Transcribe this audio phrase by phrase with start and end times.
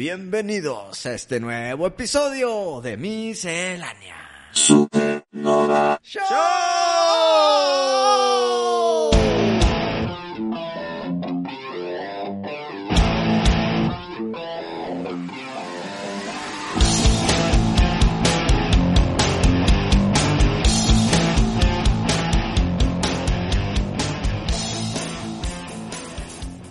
[0.00, 4.16] Bienvenidos a este nuevo episodio de Miscelánea
[4.50, 6.00] Supernova.
[6.02, 6.24] Show.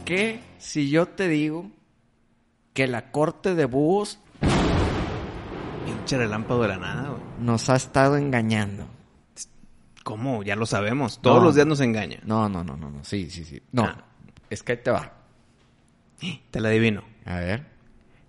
[0.04, 1.70] ¿Qué si yo te digo
[2.80, 4.20] que la corte de búhos
[5.86, 7.22] Pinche relámpago de la nada, güey.
[7.42, 8.88] nos ha estado engañando?
[10.06, 10.44] ¿Cómo?
[10.44, 11.20] Ya lo sabemos.
[11.22, 11.44] Todos No.
[11.44, 12.20] los días nos engaña.
[12.24, 13.04] No, no, no, no, no.
[13.04, 13.62] Sí, sí, sí.
[13.74, 13.84] No.
[13.84, 14.06] Ah.
[14.50, 15.12] Es que ahí te va.
[16.52, 17.04] Te la adivino.
[17.26, 17.66] A ver.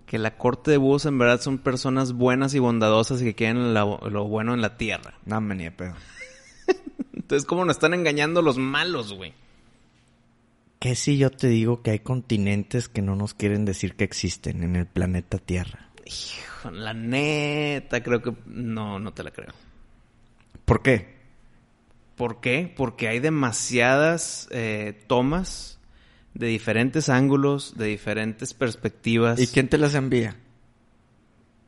[0.06, 3.72] Que la corte de búhos en verdad son personas buenas y bondadosas y que quieren
[3.72, 5.14] la- lo bueno en la tierra.
[5.26, 5.94] No me ni de pedo.
[7.14, 9.32] Entonces, ¿cómo nos están engañando los malos, güey?
[10.80, 14.62] ¿Qué si yo te digo que hay continentes que no nos quieren decir que existen
[14.64, 15.90] en el planeta Tierra?
[16.06, 18.32] Hijo, la neta, creo que...
[18.46, 19.52] No, no te la creo.
[20.64, 21.16] ¿Por qué?
[22.16, 22.72] ¿Por qué?
[22.74, 25.78] Porque hay demasiadas eh, tomas
[26.34, 29.38] de diferentes ángulos, de diferentes perspectivas.
[29.38, 30.36] ¿Y quién te las envía?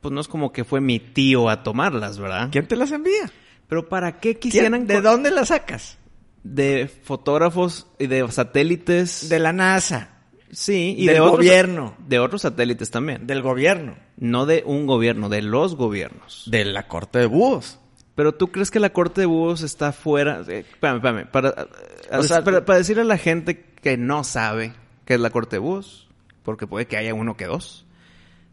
[0.00, 2.48] Pues no es como que fue mi tío a tomarlas, ¿verdad?
[2.50, 3.30] ¿Quién te las envía?
[3.68, 4.86] Pero ¿para qué ¿Quién- quisieran...
[4.86, 5.98] ¿De dónde las sacas?
[6.43, 9.29] De fotógrafos y de satélites.
[9.29, 10.11] De la NASA.
[10.51, 11.97] sí, y del de otros, gobierno.
[11.98, 13.27] De otros satélites también.
[13.27, 13.97] Del gobierno.
[14.17, 16.45] No de un gobierno, de los gobiernos.
[16.47, 17.79] De la corte de búhos.
[18.15, 20.43] Pero tú crees que la corte de búhos está fuera.
[20.47, 21.31] Eh, espérame, espérame.
[21.31, 21.69] Para,
[22.11, 24.75] O sea, para, para decirle a la gente que no sabe
[25.07, 26.08] qué es la corte de búhos,
[26.42, 27.86] porque puede que haya uno que dos,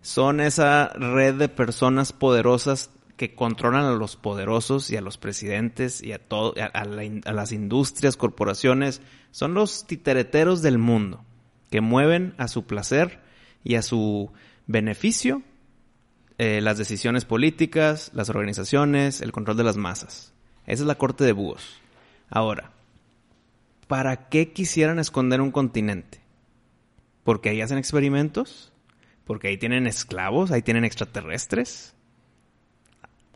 [0.02, 6.02] son esa red de personas poderosas que controlan a los poderosos y a los presidentes
[6.02, 9.02] y a todo, a, las industrias, corporaciones.
[9.31, 11.25] Son los titereteros del mundo
[11.69, 13.19] que mueven a su placer
[13.62, 14.31] y a su
[14.68, 15.41] beneficio
[16.38, 20.34] eh, las decisiones políticas, las organizaciones, el control de las masas.
[20.66, 21.81] Esa es la corte de búhos.
[22.30, 22.72] Ahora,
[23.90, 26.22] ¿para qué quisieran esconder un continente?
[27.25, 28.72] ¿Porque ahí hacen experimentos?
[29.25, 30.51] ¿Porque ahí tienen esclavos?
[30.51, 31.96] ¿Ahí tienen extraterrestres?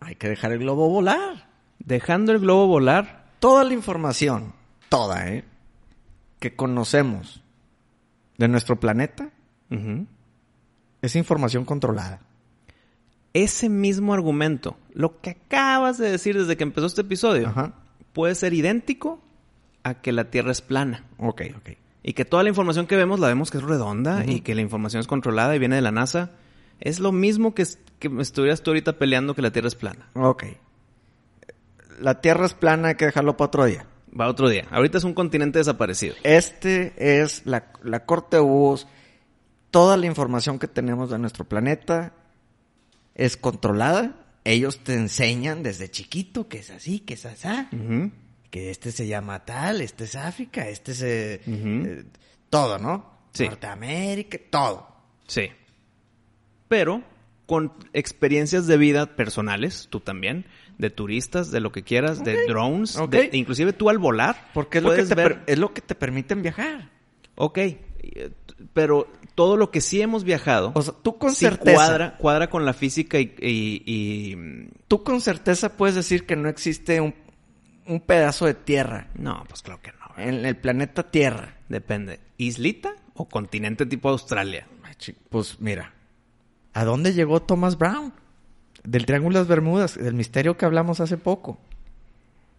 [0.06, 1.50] Hay que dejar el globo volar.
[1.80, 4.53] Dejando el globo volar, Toda la información,
[4.88, 5.44] toda, ¿eh?
[6.40, 7.41] Que conocemos
[8.38, 9.31] de nuestro planeta
[11.02, 12.22] es información controlada.
[13.34, 17.74] ese mismo argumento, lo que acabas de decir desde que empezó este episodio, Ajá.
[18.13, 19.19] puede ser idéntico
[19.84, 21.03] a que la Tierra es plana.
[21.18, 21.69] Ok, ok.
[22.03, 24.62] Y que toda la información que vemos la vemos que es redonda y que la
[24.62, 26.31] información es controlada y viene de la NASA.
[26.83, 27.66] Es lo mismo que,
[27.97, 30.09] que me estuvieras tú ahorita peleando que la Tierra es plana.
[30.16, 30.44] Ok.
[32.01, 33.88] La Tierra es plana, hay que dejarlo para otro día.
[34.19, 34.67] Va otro día.
[34.69, 36.13] Ahorita es un continente desaparecido.
[36.23, 38.85] Este es la, la corte de búhos.
[39.71, 42.11] Toda la información que tenemos de nuestro planeta
[43.15, 44.17] es controlada.
[44.44, 47.47] Ellos te enseñan desde chiquito que es así, que es así.
[47.71, 48.11] Ujú.
[48.50, 51.47] Que este se llama tal, este es África, este es...
[51.47, 51.85] Ujú.
[51.88, 52.05] eh,
[52.50, 53.09] todo, ¿no?
[53.31, 53.45] Sí.
[53.47, 54.88] Norteamérica, todo.
[55.27, 55.50] Sí.
[56.73, 57.03] Pero
[57.45, 60.45] con experiencias de vida personales, tú también,
[60.79, 64.50] de turistas, de lo que quieras, de drones, de- inclusive tú al volar.
[64.56, 66.89] Porque es lo, que te ver- es lo que te permiten viajar.
[67.35, 67.78] Ok, eh,
[68.73, 71.73] pero todo lo que sí hemos viajado O sea, tú con sí certeza...
[71.75, 76.35] cuadra, cuadra con la física y, y- y, mm, Tú con certeza puedes decir que
[76.35, 77.13] no existe un,
[77.88, 80.23] un pedazo de tierra No, pues claro que no.
[80.23, 81.57] en el planeta Tierra.
[81.69, 82.19] Depende.
[82.38, 84.67] ¿Islita o continente tipo Australia?
[85.29, 85.91] Pues mira,
[86.74, 88.14] ¿a dónde llegó Thomas Brown?
[88.84, 91.58] Del Triángulo de las Bermudas, del misterio que hablamos hace poco.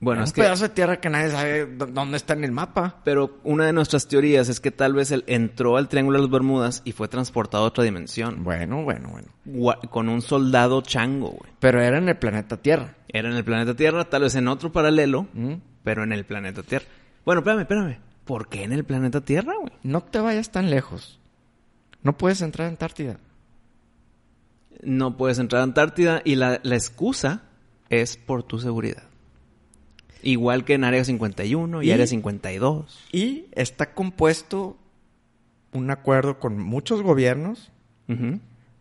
[0.00, 0.42] Bueno, un es que...
[0.42, 2.96] pedazo de tierra que nadie sabe dó- dónde está en el mapa.
[3.04, 6.30] Pero una de nuestras teorías es que tal vez él entró al Triángulo de las
[6.30, 8.42] Bermudas y fue transportado a otra dimensión.
[8.44, 9.28] Bueno, bueno, bueno.
[9.46, 11.52] Gua- Con un soldado chango, güey.
[11.60, 12.94] Pero era en el planeta Tierra.
[13.08, 15.54] Era en el planeta Tierra, tal vez en otro paralelo, ¿Mm?
[15.84, 16.86] pero en el planeta Tierra.
[17.24, 17.98] Bueno, espérame, espérame.
[18.24, 19.72] ¿Por qué en el planeta Tierra, güey?
[19.84, 21.18] No te vayas tan lejos.
[22.02, 23.18] No puedes entrar a Antártida.
[24.84, 27.42] No puedes entrar a Antártida y la, la excusa
[27.90, 29.04] es por tu seguridad.
[30.22, 33.08] Igual que en Área 51 y, Y- Área 52.
[33.12, 34.78] Y está compuesto
[35.72, 37.70] un acuerdo con muchos gobiernos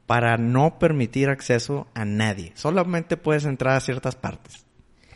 [0.06, 2.52] para no permitir acceso a nadie.
[2.56, 4.66] Solamente puedes entrar a ciertas partes.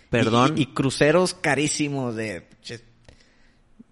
[0.10, 0.54] Perdón.
[0.57, 2.48] Y, y cruceros carísimos de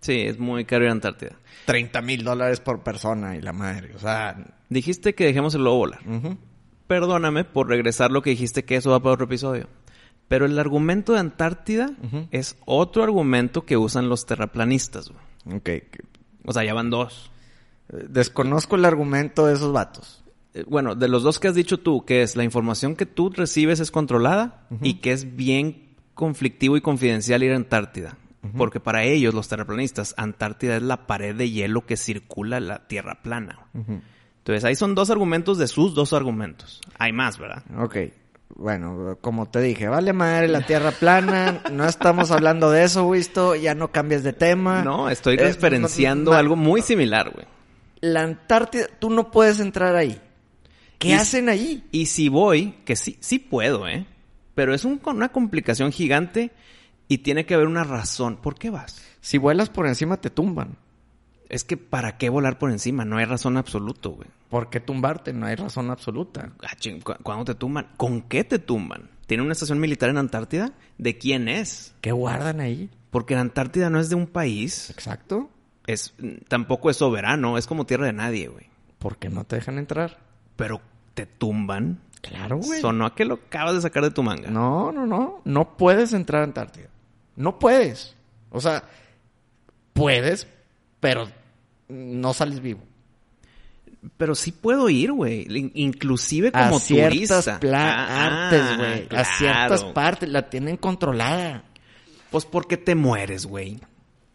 [0.01, 1.31] Sí, es muy caro ir a Antártida.
[1.65, 3.95] 30 mil dólares por persona y la madre.
[3.95, 4.38] O sea,
[4.69, 6.00] Dijiste que dejemos el lobo volar.
[6.07, 6.38] ujú.
[6.87, 9.67] Perdóname por regresar lo que dijiste que eso va para otro episodio.
[10.27, 11.91] Pero el argumento de Antártida
[12.31, 15.09] es otro argumento que usan los terraplanistas.
[15.09, 15.57] güey.
[15.57, 15.69] Ok.
[16.45, 17.31] O sea, ya van dos.
[17.89, 20.23] Desconozco el argumento de esos vatos.
[20.53, 23.29] Eh, Bueno, de los dos que has dicho tú, que es la información que tú
[23.29, 28.17] recibes es controlada y que es bien conflictivo y confidencial ir a Antártida.
[28.57, 33.21] Porque para ellos, los terraplanistas, Antártida es la pared de hielo que circula la Tierra
[33.23, 33.59] plana.
[34.45, 36.80] Entonces, ahí son dos argumentos de sus dos argumentos.
[37.00, 37.63] Hay más, ¿verdad?
[37.80, 37.97] Ok.
[38.50, 43.56] Bueno, como te dije, vale madre la tierra plana, no estamos hablando de eso, Wisto,
[43.56, 44.83] ya no cambies de tema.
[44.83, 47.47] No, estoy referenciando algo muy similar, güey.
[48.01, 50.21] La Antártida, tú no puedes entrar ahí.
[51.00, 51.83] ¿Qué Y- hacen ahí?
[51.91, 54.06] Y si voy, que sí, sí puedo, ¿eh?
[54.53, 56.51] Pero es un- una complicación gigante
[57.07, 58.38] y tiene que haber una razón.
[58.38, 59.01] ¿Por qué vas?
[59.21, 60.77] Si vuelas por encima te tumban.
[61.50, 63.06] Es que ¿para qué volar por encima?
[63.06, 64.27] No hay razón absoluta, güey.
[64.50, 65.31] ¿Por qué tumbarte?
[65.33, 66.51] No hay razón absoluta.
[66.63, 67.89] Ah, ching, ¿cu- ¿Cuándo te tumban?
[67.97, 69.09] ¿Con qué te tumban?
[69.27, 70.71] ¿Tiene una estación militar en Antártida?
[70.97, 71.94] ¿De quién es?
[72.01, 72.89] ¿Qué guardan ahí?
[73.12, 74.89] Porque la Antártida no es de un país.
[74.89, 75.50] Exacto.
[75.88, 76.13] Es,
[76.47, 77.57] tampoco es soberano.
[77.57, 78.65] Es como tierra de nadie, güey.
[79.00, 80.18] ¿Por qué no te dejan entrar?
[80.56, 80.81] Pero
[81.13, 82.01] te tumban.
[82.21, 82.81] Claro, güey.
[82.81, 84.50] Sonó a que lo acabas de sacar de tu manga.
[84.50, 85.41] No, no, no.
[85.45, 86.88] No puedes entrar a Antártida.
[87.36, 88.15] No puedes.
[88.50, 88.83] O sea,
[89.94, 90.48] puedes,
[91.09, 91.29] pero
[91.89, 92.81] no sales vivo.
[94.17, 95.47] Pero sí puedo ir, güey.
[95.49, 97.59] In- Inclusive como a ciertas turista.
[97.73, 99.19] Ah, partes, güey.
[99.19, 100.29] A ciertas partes.
[100.29, 101.63] La tienen controlada.
[102.29, 103.79] Pues porque te mueres, güey.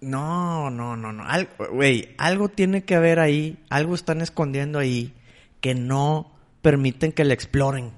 [0.00, 1.25] No, no, no, no.
[1.25, 3.58] Al- Güey, algo tiene que haber ahí.
[3.69, 5.12] Algo están escondiendo ahí
[5.61, 6.32] que no
[6.62, 7.93] permiten que la exploren.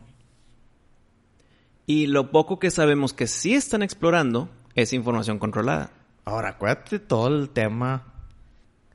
[1.87, 5.91] Y lo poco que sabemos que sí están explorando es información controlada.
[6.25, 8.12] Ahora, acuérdate todo el tema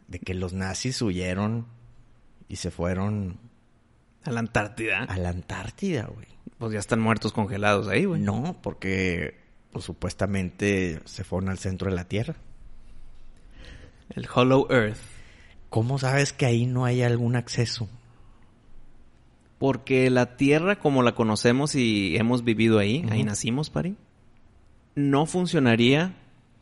[0.07, 1.67] de que los nazis huyeron
[2.47, 3.37] y se fueron
[4.23, 5.03] A la Antártida.
[5.03, 6.27] a la Antártida, güey.
[6.57, 8.21] Pues ya están muertos congelados ahí, güey.
[8.21, 9.35] No, porque
[9.71, 12.35] pues, supuestamente se fueron al centro de la Tierra.
[14.15, 14.97] El Hollow Earth.
[15.69, 17.89] ¿Cómo sabes que ahí no hay algún acceso?
[19.59, 23.97] Porque la Tierra, como la conocemos y hemos vivido ahí, ahí nacimos, Pari,
[24.95, 26.15] no funcionaría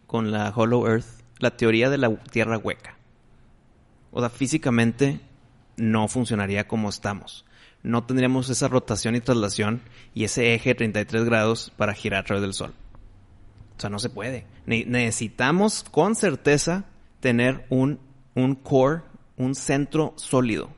[0.08, 1.06] con la Hollow Earth,
[1.40, 2.98] la teoría de la Tierra hueca.
[4.18, 5.20] O sea, físicamente
[5.76, 7.46] no funcionaría como estamos.
[7.84, 9.82] No tendríamos esa rotación y traslación
[10.14, 12.74] y ese eje de 33 grados para girar a través del Sol.
[13.78, 14.46] O sea, no se puede.
[14.66, 16.86] Ne- necesitamos con certeza
[17.20, 18.00] tener un,
[18.36, 19.02] un core,
[19.36, 20.70] un centro sólido.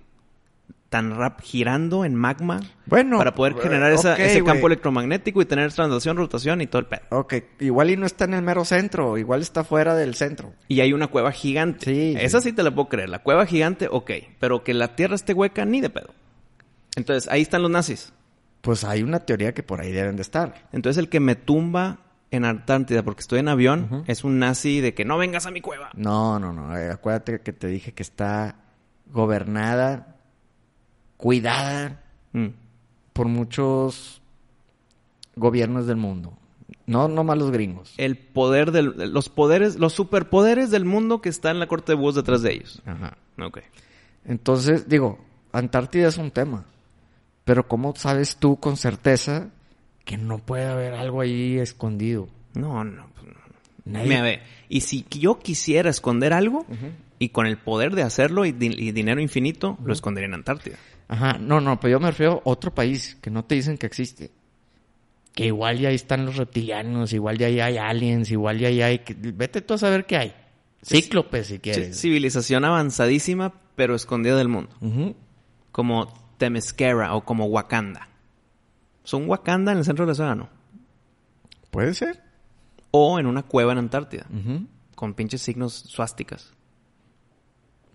[0.89, 5.45] Tan rap girando en magma Bueno, para poder eh, generar esa- ese campo electromagnético y
[5.45, 7.01] tener traslación, rotación y todo el pedo.
[7.09, 10.53] Ok, igual y no está en el mero centro, igual está fuera del centro.
[10.69, 11.85] Y hay una cueva gigante.
[11.93, 12.49] Sí, Esa sí.
[12.51, 13.09] sí te la puedo creer.
[13.09, 14.11] La cueva gigante, ok.
[14.39, 16.13] Pero que la Tierra esté hueca, ni de pedo.
[16.95, 18.13] Entonces, ahí están los nazis.
[18.61, 20.67] Pues hay una teoría que por ahí deben de estar.
[20.71, 21.99] Entonces, el que me tumba
[22.31, 25.59] en Antártida porque estoy en avión es un nazi de que no vengas a mi
[25.61, 25.89] cueva.
[25.95, 26.77] No, no, no.
[26.77, 28.55] eh, acuérdate que te dije que está
[29.05, 30.16] gobernada,
[31.17, 32.01] cuidada
[32.33, 32.47] Mm.
[33.13, 34.21] por muchos
[35.35, 36.33] gobiernos del mundo.
[36.85, 37.93] No, no más los gringos.
[37.97, 39.11] El poder del...
[39.13, 39.77] Los poderes...
[39.77, 42.81] Los superpoderes del mundo que está en la corte de búhos detrás de ellos.
[42.85, 43.17] Ajá.
[43.41, 43.59] Ok.
[44.25, 45.19] Entonces, digo,
[45.51, 46.65] Antártida es un tema.
[47.45, 49.49] Pero ¿cómo sabes tú con certeza
[50.05, 52.27] que no puede haber algo ahí escondido?
[52.53, 53.07] No, no.
[53.13, 53.33] pues no.
[53.85, 56.65] Nadie- Mira, ve, y si yo quisiera esconder algo,
[57.19, 60.77] y con el poder de hacerlo y, di- y dinero infinito, lo escondería en Antártida.
[61.07, 63.85] Ajá, no, no, pero yo me refiero a otro país que no te dicen que
[63.85, 64.31] existe.
[65.33, 68.81] Que igual ya ahí están los reptilianos, igual ya ahí hay aliens, igual ya ahí
[68.81, 69.01] hay...
[69.07, 70.35] Vete tú a saber qué hay.
[70.83, 71.99] Cíclopes, si quieres.
[71.99, 74.71] Civilización avanzadísima, pero escondida del mundo.
[75.71, 78.09] Como Temesquera o como Wakanda.
[79.03, 80.49] ¿Son Wakanda en el centro del océano?
[81.71, 82.21] Puede ser.
[82.91, 84.25] O en una cueva en Antártida.
[84.95, 86.51] Con pinches signos suásticas.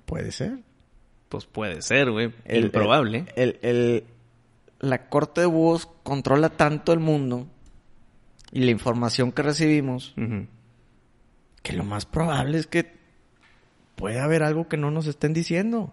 [0.07, 0.61] Puede ser.
[1.33, 2.33] Pues puede ser, güey.
[2.45, 3.25] El- Improbable.
[3.37, 4.05] El, el-
[4.81, 7.47] la corte de búhos controla tanto el mundo
[8.51, 10.13] y la información que recibimos
[11.63, 12.93] que lo más probable es que
[13.97, 15.93] puede haber algo que no nos estén diciendo.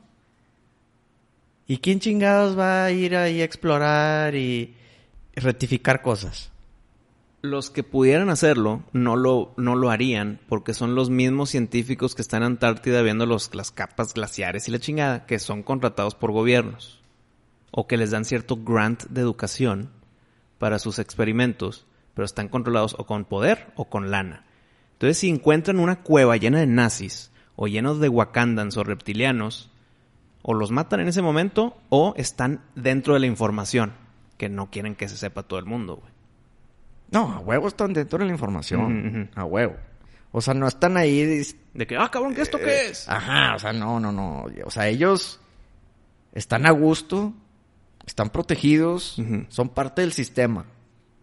[1.67, 4.75] ¿Y quién chingados va a ir ahí a explorar y
[5.35, 6.51] rectificar cosas?
[7.41, 12.21] Los que pudieran hacerlo no lo, no lo harían porque son los mismos científicos que
[12.21, 16.31] están en Antártida viendo los, las capas glaciares y la chingada que son contratados por
[16.31, 17.01] gobiernos.
[17.71, 19.91] o que les dan cierto grant de educación
[20.57, 24.45] para sus experimentos, pero están controlados o con poder o con lana.
[24.93, 29.69] Entonces, si encuentran una cueva llena de nazis o llenos de wakandans o reptilianos,
[30.41, 33.93] o los matan en ese momento o están dentro de la información
[34.37, 36.18] que no quieren que se sepa todo el mundo, güey.
[37.11, 39.29] No, a huevo están dentro de la información.
[39.35, 39.75] A huevo.
[40.31, 41.43] O sea, no están ahí.
[41.73, 43.09] De que, ah, cabrón, ¿qué esto qué es?
[43.09, 44.45] Ajá, o sea, no, no, no.
[44.65, 45.39] O sea, ellos
[46.33, 47.33] están a gusto,
[48.05, 49.17] están protegidos,
[49.49, 50.65] son parte del sistema.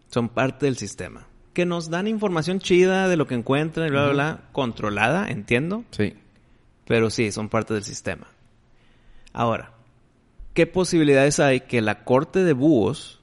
[0.09, 1.27] Son parte del sistema.
[1.53, 5.85] Que nos dan información chida de lo que encuentran y bla, bla, bla, controlada, entiendo,
[5.91, 6.15] Sí.
[6.87, 8.27] pero sí, son parte del sistema.
[9.33, 9.73] Ahora,
[10.55, 13.16] ¿qué posibilidades hay que la corte de búhos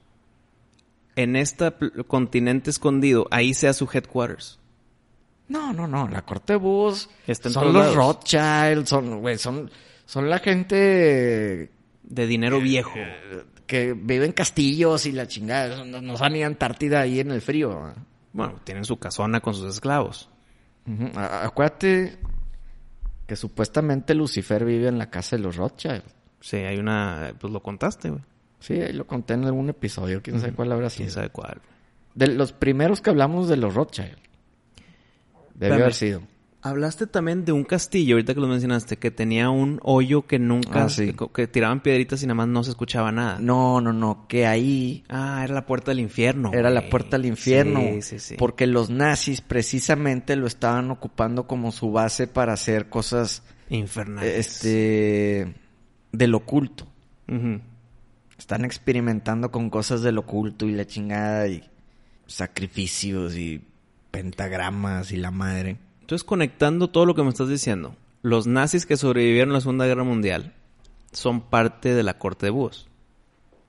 [1.16, 1.72] en este
[2.06, 4.58] continente escondido, ahí sea su headquarters?
[5.48, 6.08] No, no, no.
[6.08, 6.54] La corte
[7.26, 7.96] Está en son todos los lados.
[7.96, 9.70] Rothschild, son, güey, son,
[10.06, 11.70] son la gente
[12.02, 12.92] De dinero viejo.
[13.66, 15.84] que vive en castillos y la chingada.
[15.84, 17.92] No, no van a Antártida ahí en el frío.
[18.32, 20.28] Bueno, tienen su casona con sus esclavos.
[21.14, 22.18] Acuérdate
[23.26, 26.02] que supuestamente Lucifer vive en la casa de los Rothschild.
[26.40, 27.32] Sí, hay una...
[27.38, 28.22] Pues lo contaste, güey.
[28.64, 31.10] Sí, ahí lo conté en algún episodio, quién sabe cuál habrá ¿Quién sido.
[31.10, 31.60] sabe cuál?
[32.14, 34.16] De los primeros que hablamos de los Rothschild.
[35.54, 35.82] Debe Espérame.
[35.82, 36.22] haber sido.
[36.62, 40.84] Hablaste también de un castillo, ahorita que lo mencionaste, que tenía un hoyo que nunca...
[40.84, 41.12] Ah, sí.
[41.12, 43.38] que, que tiraban piedritas y nada más no se escuchaba nada.
[43.38, 46.52] No, no, no, que ahí Ah, era la puerta del infierno.
[46.54, 47.80] era la puerta al infierno.
[47.80, 48.34] Sí, sí, sí.
[48.38, 54.34] Porque los nazis precisamente lo estaban ocupando como su base para hacer cosas Infernales.
[54.34, 55.54] este
[56.12, 56.86] del oculto.
[57.28, 57.60] Ujú.
[58.44, 61.64] Están experimentando con cosas del oculto y la chingada y
[62.26, 63.62] sacrificios y
[64.10, 65.78] pentagramas y la madre.
[66.02, 69.86] Entonces, conectando todo lo que me estás diciendo, los nazis que sobrevivieron a la Segunda
[69.86, 70.52] Guerra Mundial
[71.10, 72.86] son parte de la corte de búhos.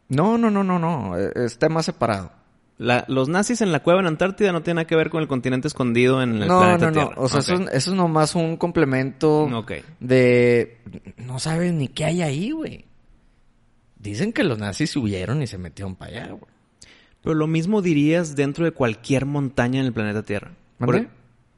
[0.09, 2.33] No, no, no, no, no, es tema separado.
[2.77, 5.29] La- los nazis en la cueva en Antártida no tienen nada que ver con el
[5.29, 7.21] continente escondido en el no, planeta no, no, Tierra.
[7.21, 9.71] o sea, eso, es- eso es nomás un complemento Ok.
[10.01, 10.79] de...
[11.15, 12.83] No sabes ni qué hay ahí, güey.
[14.05, 16.51] Dicen que los nazis huyeron y se metieron para allá, güey.
[17.23, 20.51] Pero lo mismo dirías dentro de cualquier montaña en el planeta Tierra.
[20.77, 21.07] Por,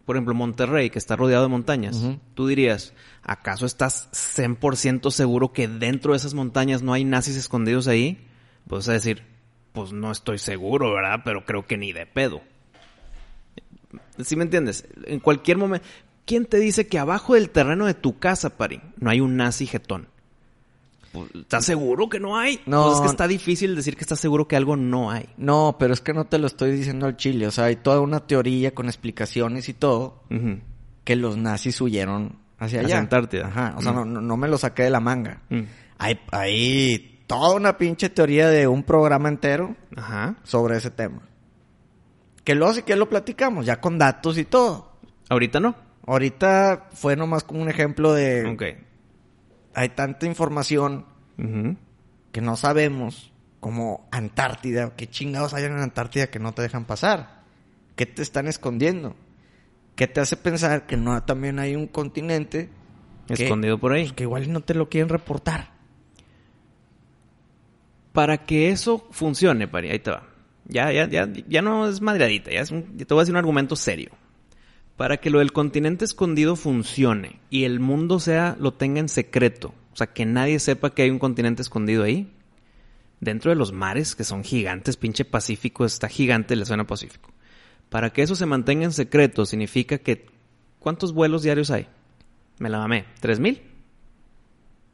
[0.06, 2.01] por ejemplo, Monterrey, que está rodeado de montañas.
[2.36, 7.89] Tú dirías, ¿acaso estás 100% seguro que dentro de esas montañas no hay nazis escondidos
[7.89, 8.25] ahí?
[8.70, 9.24] Pues a decir,
[9.74, 11.24] pues no estoy seguro, ¿verdad?
[11.25, 12.42] Pero creo que ni de pedo.
[14.24, 14.86] ¿Sí me entiendes?
[15.06, 15.86] En cualquier momento...
[16.25, 19.66] ¿Quién te dice que abajo del terreno de tu casa, Pari, no hay un nazi
[19.66, 20.08] jetón?
[21.19, 22.59] Pues, ¿Estás seguro que no hay?
[22.65, 22.83] No.
[22.86, 25.29] Pues es que está difícil decir que estás seguro que algo no hay.
[25.38, 27.47] No, pero es que no te lo estoy diciendo al chile.
[27.47, 30.24] O sea, hay toda una teoría con explicaciones y todo
[31.03, 33.00] que los nazis huyeron hacia Hacia allá.
[33.00, 33.47] Antártida.
[33.47, 35.41] Ajá, o sea, no, no, no me lo saqué de la manga.
[35.50, 35.62] Mm.
[36.00, 40.36] Hay, hay toda una pinche teoría de un programa entero Ajá.
[40.43, 41.21] sobre ese tema.
[42.43, 44.93] Que luego sí que lo platicamos, ya con datos y todo.
[45.29, 45.75] Ahorita no.
[46.05, 48.45] Ahorita fue nomás como un ejemplo de...
[48.45, 48.63] Ok.
[49.77, 51.05] Hay tanta información
[52.31, 57.43] que no sabemos, como Antártida, qué chingados hay en Antártida que no te dejan pasar.
[57.96, 59.15] ¿Qué te están escondiendo?
[59.96, 62.72] ¿Qué te hace pensar que no también hay un continente
[63.27, 64.05] que, Escondido por ahí.
[64.05, 65.69] pues, que igual no te lo quieren reportar?
[68.13, 70.24] Para que eso funcione, Pari, ahí te va.
[70.65, 73.34] Ya, ya, ya, ya no es madreadita, ya es un, ya te voy a decir
[73.34, 74.10] un argumento serio.
[74.98, 79.74] Para que lo del continente escondido funcione y el mundo sea, lo tenga en secreto,
[79.94, 82.32] o sea, que nadie sepa que hay un continente escondido ahí,
[83.20, 87.32] dentro de los mares, que son gigantes, pinche Pacífico está gigante la zona Pacífico.
[87.89, 90.25] Para que eso se mantenga en secreto, significa que,
[90.80, 91.88] ¿cuántos vuelos diarios hay?
[92.58, 93.62] Me la mamé, ¿tres mil?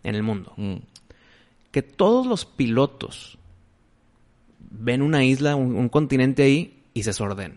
[0.03, 0.75] En el mundo Mm.
[1.71, 3.37] que todos los pilotos
[4.59, 7.55] ven una isla, un, un continente ahí y se desorden.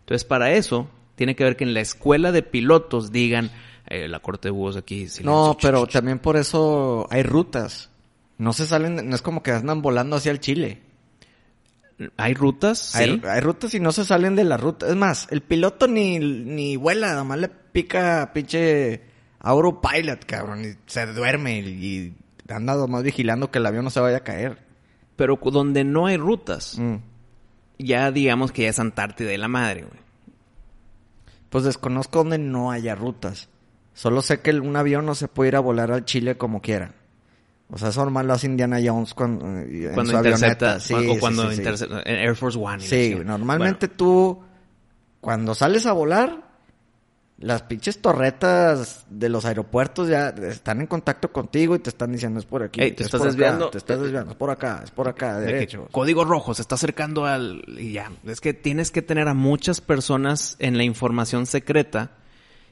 [0.00, 3.50] Entonces, para eso, tiene que ver que en la escuela de pilotos digan,
[3.88, 5.08] eh, la corte de búhos aquí.
[5.08, 5.92] silencio, No, pero ch, ch".
[5.92, 7.90] también por eso hay rutas.
[8.38, 10.80] No se salen, no es como que andan volando hacia el Chile.
[12.16, 13.02] Hay rutas, sí.
[13.02, 14.86] Hay, hay rutas y no se salen de la ruta.
[14.86, 19.02] Es más, el piloto ni, ni vuela, nada más le pica pinche
[19.40, 22.14] Autopilot, cabrón, y se duerme y,
[22.48, 24.58] anda más vigilando que el avión no se vaya a caer.
[25.16, 26.96] Pero donde no hay rutas, Mm.
[27.78, 30.07] ya digamos que ya es Antártida y la madre, güey.
[31.50, 33.48] Pues desconozco donde no haya rutas.
[33.94, 36.94] Solo sé que un avión no se puede ir a volar al Chile como quiera.
[37.70, 40.80] O sea, eso normal lo hace Indiana Jones cuando, en Cuando su intercepta.
[40.80, 41.60] Sí, o cuando sí, sí.
[41.60, 42.80] intercepta, en Air Force One.
[42.80, 44.40] Sí, normalmente tú,
[45.20, 46.47] cuando sales a volar,
[47.40, 52.40] Las pinches torretas de los aeropuertos ya están en contacto contigo y te están diciendo
[52.40, 52.80] es por aquí.
[52.80, 53.70] Ey, te es estás por acá, desviando.
[53.70, 55.86] te estás desviando, es por acá, es por acá, De derecho.
[55.92, 57.62] código rojo, se está acercando al...
[57.78, 62.10] Y ya, es que tienes que tener a muchas personas en la información secreta.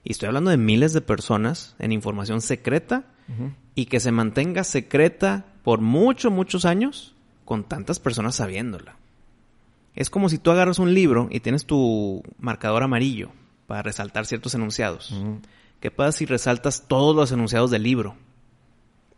[0.02, 3.04] Y estoy hablando de miles de personas en información secreta.
[3.74, 8.96] Y que se mantenga secreta por muchos, muchos años con tantas personas sabiéndola.
[9.94, 13.30] Es como si tú agarras un libro y tienes tu marcador amarillo
[13.66, 15.14] para resaltar ciertos enunciados.
[15.80, 18.16] ¿Qué pasa si resaltas todos los enunciados del libro?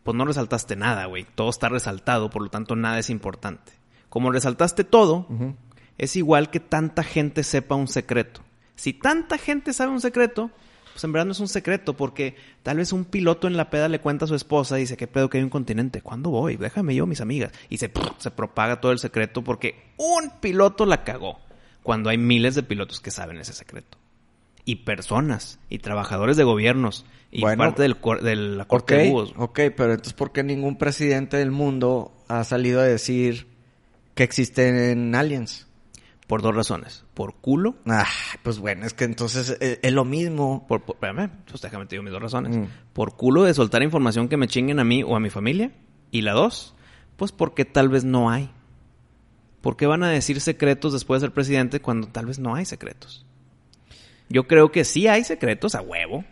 [0.02, 1.26] Pues no resaltaste nada, güey.
[1.34, 3.72] Todo está resaltado, por lo tanto nada es importante.
[4.08, 5.26] Como resaltaste todo,
[5.98, 8.40] es igual que tanta gente sepa un secreto.
[8.74, 10.50] Si tanta gente sabe un secreto,
[10.92, 13.88] pues en verdad no es un secreto, porque tal vez un piloto en la peda
[13.88, 16.00] le cuenta a su esposa y dice, ¿qué pedo que hay un continente?
[16.00, 16.56] ¿Cuándo voy?
[16.56, 17.52] Déjame yo, mis amigas.
[17.68, 21.38] Y se, se propaga todo el secreto porque un piloto la cagó,
[21.82, 23.98] cuando hay miles de pilotos que saben ese secreto.
[24.68, 29.10] Y personas, y trabajadores de gobiernos, y Bueno, parte del, cor- de la corte de
[29.10, 29.32] búhos.
[29.36, 33.46] ok, pero entonces ¿por qué ningún presidente del mundo ha salido a decir
[34.14, 35.66] que existen aliens?
[36.26, 37.04] Por dos razones.
[37.14, 37.76] Por culo.
[37.86, 38.04] Ah,
[38.42, 40.66] pues bueno, es que entonces es, es lo mismo.
[40.68, 42.54] Por, por- espérame, pues déjame te digo mis dos razones.
[42.54, 42.64] Mm.
[42.92, 45.72] Por culo de soltar información que me chinguen a mí o a mi familia.
[46.10, 46.74] Y la dos,
[47.16, 48.50] pues porque tal vez no hay.
[49.62, 52.66] ¿Por qué van a decir secretos después de ser presidente cuando tal vez no hay
[52.66, 53.24] secretos?
[54.28, 56.24] Yo creo que sí hay secretos a huevo.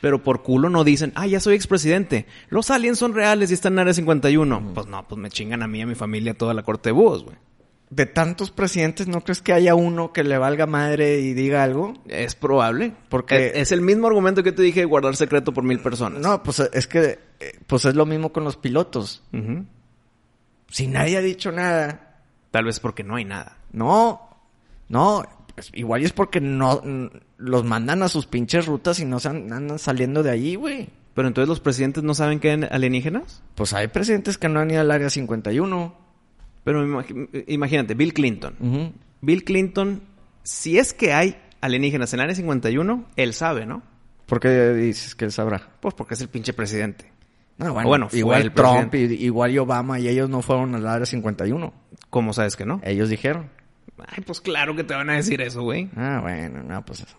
[0.00, 2.24] Pero por culo no dicen, ah, ya soy expresidente.
[2.48, 4.72] Los aliens son reales y están en Área 51.
[4.72, 6.92] Pues no, pues me chingan a mí y a mi familia toda la corte de
[6.92, 7.36] búhos, güey.
[7.90, 11.92] De tantos presidentes, ¿no crees que haya uno que le valga madre y diga algo?
[12.06, 12.94] Es probable.
[13.10, 16.22] Porque- Es, es el mismo argumento que te dije de guardar secreto por mil personas.
[16.22, 19.22] No, pues es que eh, pues es lo mismo con los pilotos.
[20.68, 22.16] Si nadie ha dicho nada,
[22.52, 23.58] Tal vez porque no hay nada.
[23.72, 24.28] no,
[24.88, 25.24] no,
[25.68, 26.82] pues igual es porque no
[27.38, 30.88] los mandan a sus pinches rutas y no se an- andan saliendo de allí, güey.
[31.14, 33.42] Pero entonces los presidentes no saben que hay alienígenas.
[33.54, 35.94] Pues hay presidentes que no han ido al área 51.
[36.64, 38.92] Pero imag- imagínate, Bill Clinton.
[39.20, 40.02] Bill Clinton,
[40.42, 43.82] si es que hay alienígenas en el área 51, él sabe, ¿no?
[44.26, 45.68] ¿Por qué dices que él sabrá?
[45.80, 47.10] Pues porque es el pinche presidente.
[47.58, 51.74] No, bueno, igual Trump, y, igual y Obama y ellos no fueron al área 51.
[52.08, 52.80] ¿Cómo sabes que no?
[52.84, 53.50] Ellos dijeron.
[54.08, 55.88] Ay, pues claro que te van a decir eso, güey.
[55.96, 57.16] Ah, bueno, no, pues eso.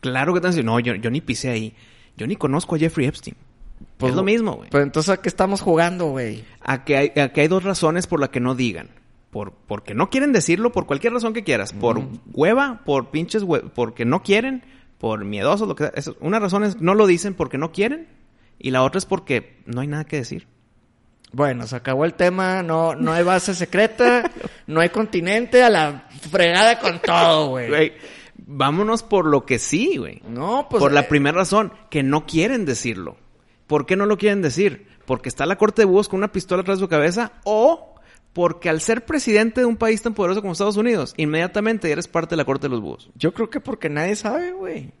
[0.00, 1.74] Claro que te van a decir, no, yo, yo ni pisé ahí.
[2.16, 3.36] Yo ni conozco a Jeffrey Epstein.
[3.98, 4.70] Pues, es lo mismo, güey.
[4.70, 6.44] Pues entonces, ¿a qué estamos jugando, güey?
[6.60, 8.88] A que hay, a que hay dos razones por las que no digan.
[9.30, 11.72] Por, porque no quieren decirlo, por cualquier razón que quieras.
[11.72, 12.00] Por
[12.32, 14.62] hueva, por pinches hue- porque no quieren,
[14.98, 16.14] por miedosos, lo que sea.
[16.20, 18.06] Una razón es no lo dicen porque no quieren.
[18.58, 20.46] Y la otra es porque no hay nada que decir.
[21.32, 24.30] Bueno, se acabó el tema, no, no hay base secreta,
[24.66, 27.92] no hay continente, a la fregada con todo, güey.
[28.48, 30.22] Vámonos por lo que sí, güey.
[30.28, 30.80] No, pues...
[30.80, 33.16] por la eh, primera razón, que no quieren decirlo.
[33.66, 34.86] ¿Por qué no lo quieren decir?
[35.04, 37.94] Porque está la corte de búhos con una pistola atrás de su cabeza o
[38.32, 42.30] porque al ser presidente de un país tan poderoso como Estados Unidos, inmediatamente eres parte
[42.30, 43.10] de la corte de los búhos.
[43.14, 44.92] Yo creo que porque nadie sabe, güey.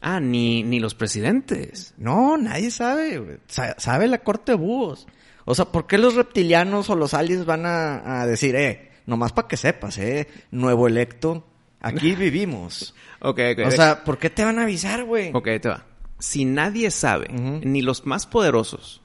[0.00, 1.94] Ah, ni, ni los presidentes.
[1.96, 3.38] No, nadie sabe, güey.
[3.48, 5.08] Sa- sabe la corte de búhos.
[5.50, 9.32] O sea, ¿por qué los reptilianos o los aliens van a, a decir, eh, nomás
[9.32, 11.46] para que sepas, eh, nuevo electo,
[11.80, 12.94] aquí vivimos?
[13.20, 13.66] Ok, ok.
[13.66, 15.30] O sea, ¿por qué te van a avisar, güey?
[15.32, 15.86] ok, te va.
[16.18, 19.00] Si nadie sabe, ni los más poderosos,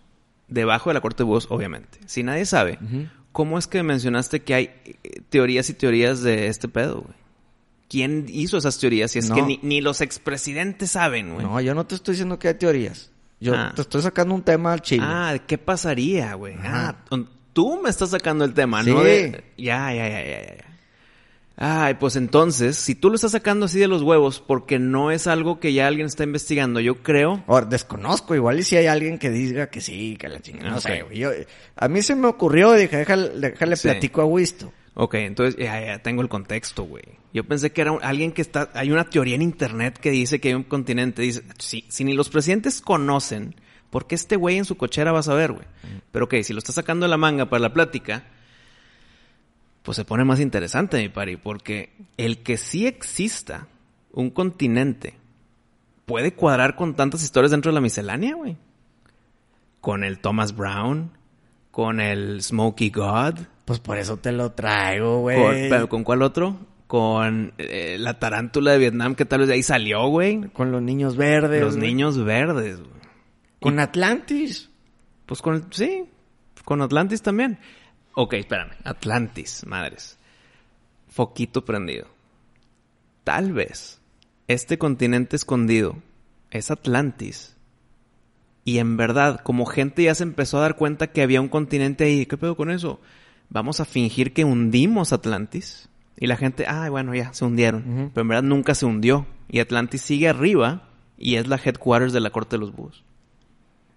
[0.47, 2.77] debajo de la corte de búhos, obviamente, si nadie sabe,
[3.31, 7.15] ¿cómo es que mencionaste que hay eh, teorías y teorías de este pedo, güey?
[7.87, 9.11] ¿Quién hizo esas teorías?
[9.11, 9.35] Si es No.
[9.35, 11.45] que ni, ni los expresidentes saben, güey.
[11.45, 13.11] No, yo no te estoy diciendo que hay teorías.
[13.43, 13.71] Yo Ah.
[13.75, 15.03] te estoy sacando un tema al chile.
[15.05, 16.55] Ah, ¿qué pasaría, güey?
[16.63, 16.95] Ah,
[17.51, 18.89] tú me estás sacando el tema, Sí.
[18.91, 19.03] ¿no?
[19.03, 20.63] De- Ya, ya, ya, ya, ya.
[21.55, 25.27] Ay, pues entonces, si tú lo estás sacando así de los huevos porque no es
[25.27, 27.43] algo que ya alguien está investigando, yo creo...
[27.45, 30.71] Ahora, desconozco, igual y si hay alguien que diga que sí, que la chingada.
[30.71, 31.19] No sé, güey.
[31.19, 31.29] Yo-
[31.75, 33.87] a mí se me ocurrió, dije, déjale, déjale Sí.
[33.87, 34.73] platico a Wisto.
[34.95, 37.03] Ok, entonces ya, tengo el contexto, güey.
[37.33, 38.69] Yo pensé que era alguien que está...
[38.73, 41.23] Hay una teoría en internet que dice que hay un continente.
[41.23, 43.55] Dice, si, si ni los presidentes conocen,
[43.89, 45.65] ¿por qué este güey en su cochera va a saber, güey?
[46.11, 48.27] Pero ok, si lo está sacando de la manga para la plática,
[49.81, 51.37] pues se pone más interesante, mi pari.
[51.37, 53.67] Porque el que sí exista
[54.11, 55.15] un continente
[56.05, 58.57] puede cuadrar con tantas historias dentro de la miscelánea, güey.
[59.81, 61.17] Con el Thomas Brown,
[61.71, 63.39] con el Smokey God.
[63.65, 65.69] Pues por eso te lo traigo, Con, güey.
[65.69, 66.57] pero, ¿con cuál otro?
[66.87, 70.49] Con eh, la tarántula de Vietnam, que tal vez de ahí salió, güey.
[70.49, 71.61] Con los niños verdes.
[71.61, 71.87] Los güey.
[71.89, 72.91] niños verdes, güey.
[73.59, 74.69] Con Atlantis.
[75.25, 76.05] Pues con sí,
[76.65, 77.57] con Atlantis también.
[78.13, 78.73] Ok, espérame.
[78.83, 80.17] Atlantis, madres.
[81.07, 82.07] Foquito prendido.
[83.23, 84.01] Tal vez
[84.47, 85.95] este continente escondido
[86.51, 87.55] es Atlantis.
[88.65, 92.03] Y en verdad, como gente ya se empezó a dar cuenta que había un continente
[92.03, 92.99] ahí, ¿qué pedo con eso?
[93.53, 95.87] Vamos a fingir que hundimos Atlantis.
[96.17, 98.11] Y la gente, ah, bueno, ya, se hundieron.
[98.13, 99.25] Pero en verdad nunca se hundió.
[99.47, 103.05] Y Atlantis sigue arriba y es la headquarters de la Corte de los Búhos.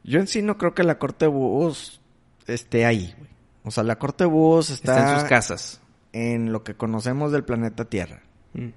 [0.05, 2.01] Yo en sí no creo que la corte de búhos
[2.47, 3.31] esté ahí, güey.
[3.65, 5.81] O sea, la corte de búhos está, Está en sus casas.
[6.13, 8.23] en lo que conocemos del planeta Tierra.
[8.55, 8.69] Mm.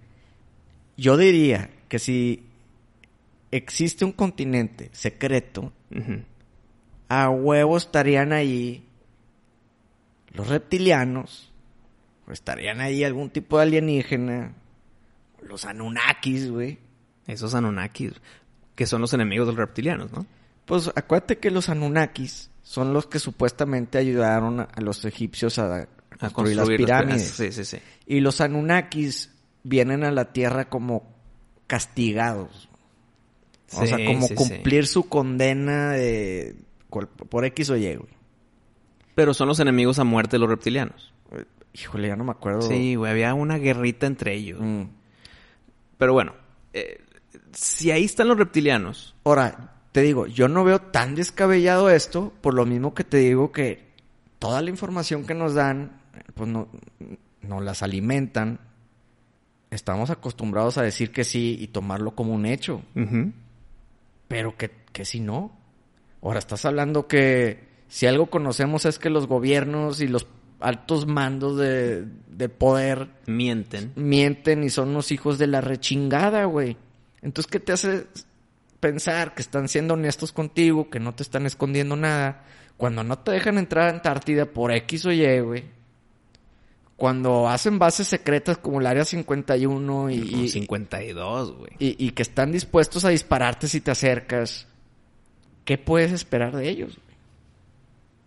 [0.98, 2.48] Yo diría que si
[3.52, 5.72] existe un continente secreto,
[7.10, 8.89] a huevo estarían ahí
[10.34, 11.52] los reptilianos,
[12.32, 14.54] estarían ahí algún tipo de alienígena,
[15.42, 16.80] los Anunnakis, güey.
[17.28, 18.14] Esos Anunnakis,
[18.76, 20.26] que son los enemigos de los reptilianos, ¿no?
[20.66, 25.88] Pues acuérdate que los Anunnakis son los que supuestamente ayudaron a, los egipcios a,
[26.20, 27.30] a construir, las pirámides.
[27.30, 27.78] Sí, sí, sí.
[28.06, 29.32] Y los Anunnakis
[29.64, 31.12] vienen a la Tierra como
[31.68, 32.70] castigados.
[33.74, 36.56] o sea, como cumplir su condena de,
[37.30, 38.19] por X o Y, güey.
[39.20, 41.14] Pero son los enemigos a muerte de los reptilianos.
[41.74, 42.62] Híjole, ya no me acuerdo.
[42.62, 44.62] Sí, güey, había una guerrita entre ellos.
[44.62, 44.84] Mm.
[45.98, 46.36] Pero bueno,
[46.72, 47.02] eh,
[47.52, 52.54] si ahí están los reptilianos, Ahora, te digo, yo no veo tan descabellado esto, por
[52.54, 53.90] lo mismo que te digo que
[54.40, 56.00] toda la información que nos dan,
[56.34, 56.70] pues no,
[57.42, 58.62] nos las alimentan.
[59.70, 62.84] Estamos acostumbrados a decir que sí y tomarlo como un hecho,
[64.30, 65.52] pero que, que si no.
[66.22, 70.26] Ahora, estás hablando que si algo conocemos es que los gobiernos y los
[70.62, 73.92] altos mandos de, de poder mienten.
[73.98, 76.78] mienten y son unos hijos de la rechingada, güey.
[77.22, 78.08] Entonces, ¿qué te hace
[78.80, 82.46] pensar que están siendo honestos contigo, que no te están escondiendo nada,
[82.78, 85.66] cuando no te dejan entrar a Antártida por X o Y, güey?
[86.96, 91.72] Cuando hacen bases secretas como el Área 51 y, Y, y, 52, güey.
[91.80, 94.68] y- y que están dispuestos a dispararte si te acercas,
[95.64, 96.98] ¿qué puedes esperar de ellos?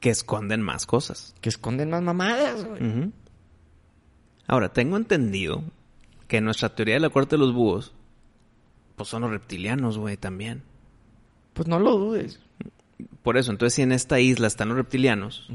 [0.02, 1.32] Que esconden más cosas.
[1.40, 3.12] Que esconden más mamadas, güey.
[4.48, 5.62] Ahora, tengo entendido
[6.26, 7.94] que nuestra teoría de la corte de los búhos,
[8.96, 10.64] pues son los reptilianos, güey, también.
[11.54, 12.40] Pues no lo dudes.
[13.22, 15.48] Por eso, entonces si en esta isla están los reptilianos,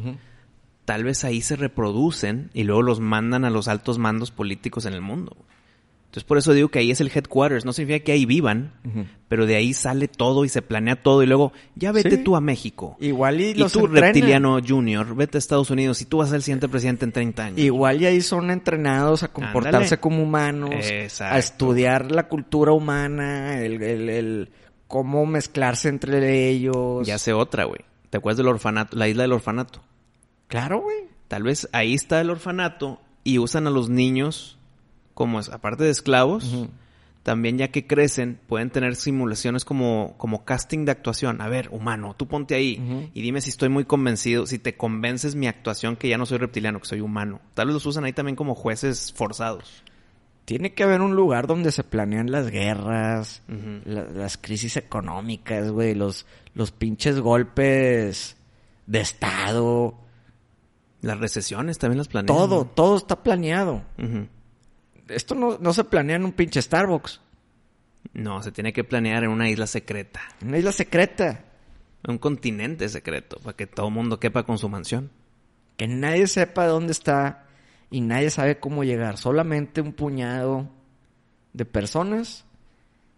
[0.85, 4.93] tal vez ahí se reproducen y luego los mandan a los altos mandos políticos en
[4.93, 5.35] el mundo.
[6.17, 7.63] Entonces por eso digo que ahí es el headquarters.
[7.63, 8.73] No significa que ahí vivan,
[9.27, 12.23] pero de ahí sale todo y se planea todo y luego ya vete Sí.
[12.23, 12.97] tú a México.
[12.99, 14.13] Igual y, Y, los tú, entrenan.
[14.15, 17.11] reptiliano junior, vete a Estados Unidos y tú vas a ser el siguiente presidente en
[17.11, 17.59] 30 años.
[17.59, 19.99] Igual y ahí son entrenados a comportarse Ándale.
[19.99, 21.35] como humanos, Exacto.
[21.35, 24.49] a estudiar la cultura humana, el, el- el
[24.87, 27.05] cómo mezclarse entre ellos.
[27.05, 27.81] Ya sé otra, güey.
[28.09, 28.97] ¿Te acuerdas del orfanato?
[28.97, 29.83] La isla del orfanato.
[30.47, 30.97] Claro, güey.
[31.27, 34.56] Tal vez ahí está el orfanato y usan a los niños
[35.17, 36.43] como, es- aparte de esclavos,
[37.23, 41.41] también ya que crecen, pueden tener simulaciones como, como casting de actuación.
[41.41, 45.33] A ver, humano, tú ponte ahí y dime si estoy muy convencido, si te convences
[45.35, 47.41] mi actuación que ya no soy reptiliano, que soy humano.
[47.55, 49.83] Tal vez los usan ahí también como jueces forzados.
[50.45, 53.41] Tiene que haber un lugar donde se planean las guerras,
[53.85, 58.37] la- las crisis económicas, güey, los, los pinches golpes
[58.85, 59.95] de Estado.
[61.01, 62.27] Las recesiones también las planean.
[62.47, 63.83] Todo, todo está planeado.
[65.09, 67.21] Esto no, no se planea en un pinche Starbucks.
[68.13, 70.21] No, se tiene que planear en una isla secreta.
[70.41, 71.43] En una isla secreta.
[72.07, 75.11] Un continente secreto, para que todo el mundo quepa con su mansión.
[75.75, 77.45] que nadie sepa dónde está
[77.91, 79.17] y nadie sabe cómo llegar.
[79.17, 80.69] Solamente un puñado
[81.53, 82.45] de personas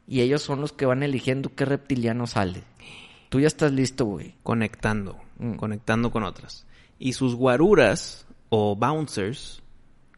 [0.08, 2.63] y ellos son los que van eligiendo qué reptiliano sale.
[3.30, 4.36] Tú ya estás listo, güey.
[4.43, 5.54] conectando, Mm.
[5.54, 6.65] conectando con otras.
[6.97, 9.62] Y sus guaruras o bouncers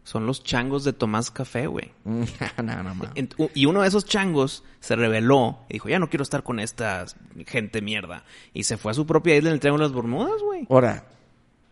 [0.04, 1.92] son los changos de Tomás Café, güey.
[2.06, 2.24] no,
[2.64, 6.44] no, no, Y uno de esos changos se rebeló y dijo, ya no quiero estar
[6.44, 7.06] con esta
[7.46, 8.24] gente mierda.
[8.54, 10.66] Y se fue a su propia isla en el Triángulo de las Bermudas, güey.
[10.70, 11.06] Ahora,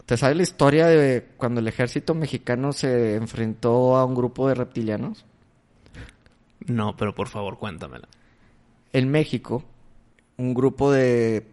[0.06, 4.56] ¿te sabes la historia de cuando el ejército mexicano se enfrentó a un grupo de
[4.56, 5.26] reptilianos?
[6.68, 8.08] No, pero por favor, cuéntamela.
[8.94, 9.64] En México,
[10.38, 11.48] un grupo de...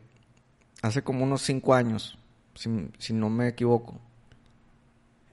[0.83, 2.19] hace como unos cinco años,
[2.55, 3.99] si, si no me equivoco,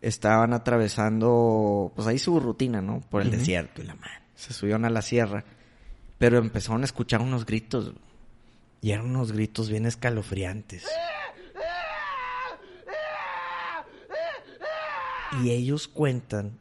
[0.03, 2.99] estaban atravesando, pues ahí su rutina, ¿no?
[2.99, 4.21] Por el desierto y la madre.
[4.35, 5.45] Se subieron a la sierra,
[6.17, 7.93] pero empezaron a escuchar unos gritos.
[8.81, 10.85] Y eran unos gritos bien escalofriantes.
[15.41, 16.59] Y ellos cuentan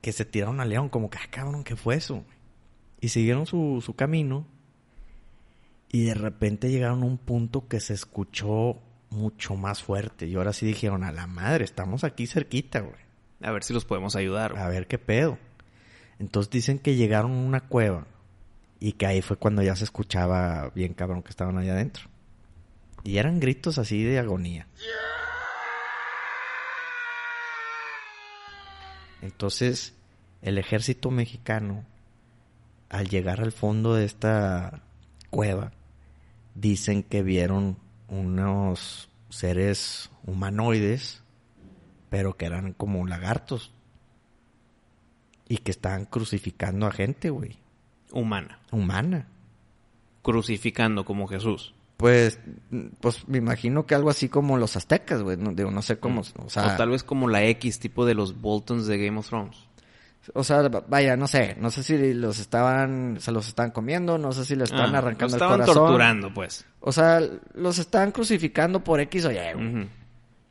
[0.00, 2.24] que se tiraron al león, como que, ah, cabrón, ¿qué fue eso?
[3.02, 4.46] Y siguieron su, su camino.
[5.90, 8.80] Y de repente llegaron a un punto que se escuchó
[9.12, 10.26] mucho más fuerte.
[10.26, 13.00] Y ahora sí dijeron, a la madre, estamos aquí cerquita, güey.
[13.42, 14.58] A ver si los podemos ayudar.
[14.58, 15.38] A ver qué pedo.
[16.18, 18.06] Entonces dicen que llegaron a una cueva
[18.78, 22.08] Y que ahí fue cuando ya se escuchaba bien cabrón que estaban allá adentro.
[23.04, 24.66] Y eran gritos así de agonía.
[29.20, 29.94] Entonces,
[30.42, 31.84] el ejército mexicano,
[32.88, 34.82] al llegar al fondo de esta
[35.30, 35.72] cueva,
[36.54, 37.78] dicen que vieron
[38.12, 41.22] unos seres humanoides,
[42.10, 43.72] pero que eran como lagartos.
[45.48, 47.58] Y que estaban crucificando a gente, güey.
[48.12, 48.60] Humana.
[48.70, 49.28] Humana.
[50.22, 51.74] Crucificando como Jesús.
[51.96, 52.38] Pues,
[53.00, 55.36] pues me imagino que algo así como los aztecas, güey.
[55.36, 56.20] No, digo, no sé cómo.
[56.20, 59.28] O sea, o tal vez como la X, tipo de los Boltons de Game of
[59.28, 59.56] Thrones.
[60.34, 61.56] O sea, vaya, no sé.
[61.58, 64.98] No sé si los estaban, se los estaban comiendo, no sé si le estaban Ah,
[64.98, 65.74] arrancando los el estaban corazón.
[65.74, 66.64] torturando, pues.
[66.80, 67.20] O sea,
[67.54, 69.88] los estaban crucificando por X o Y.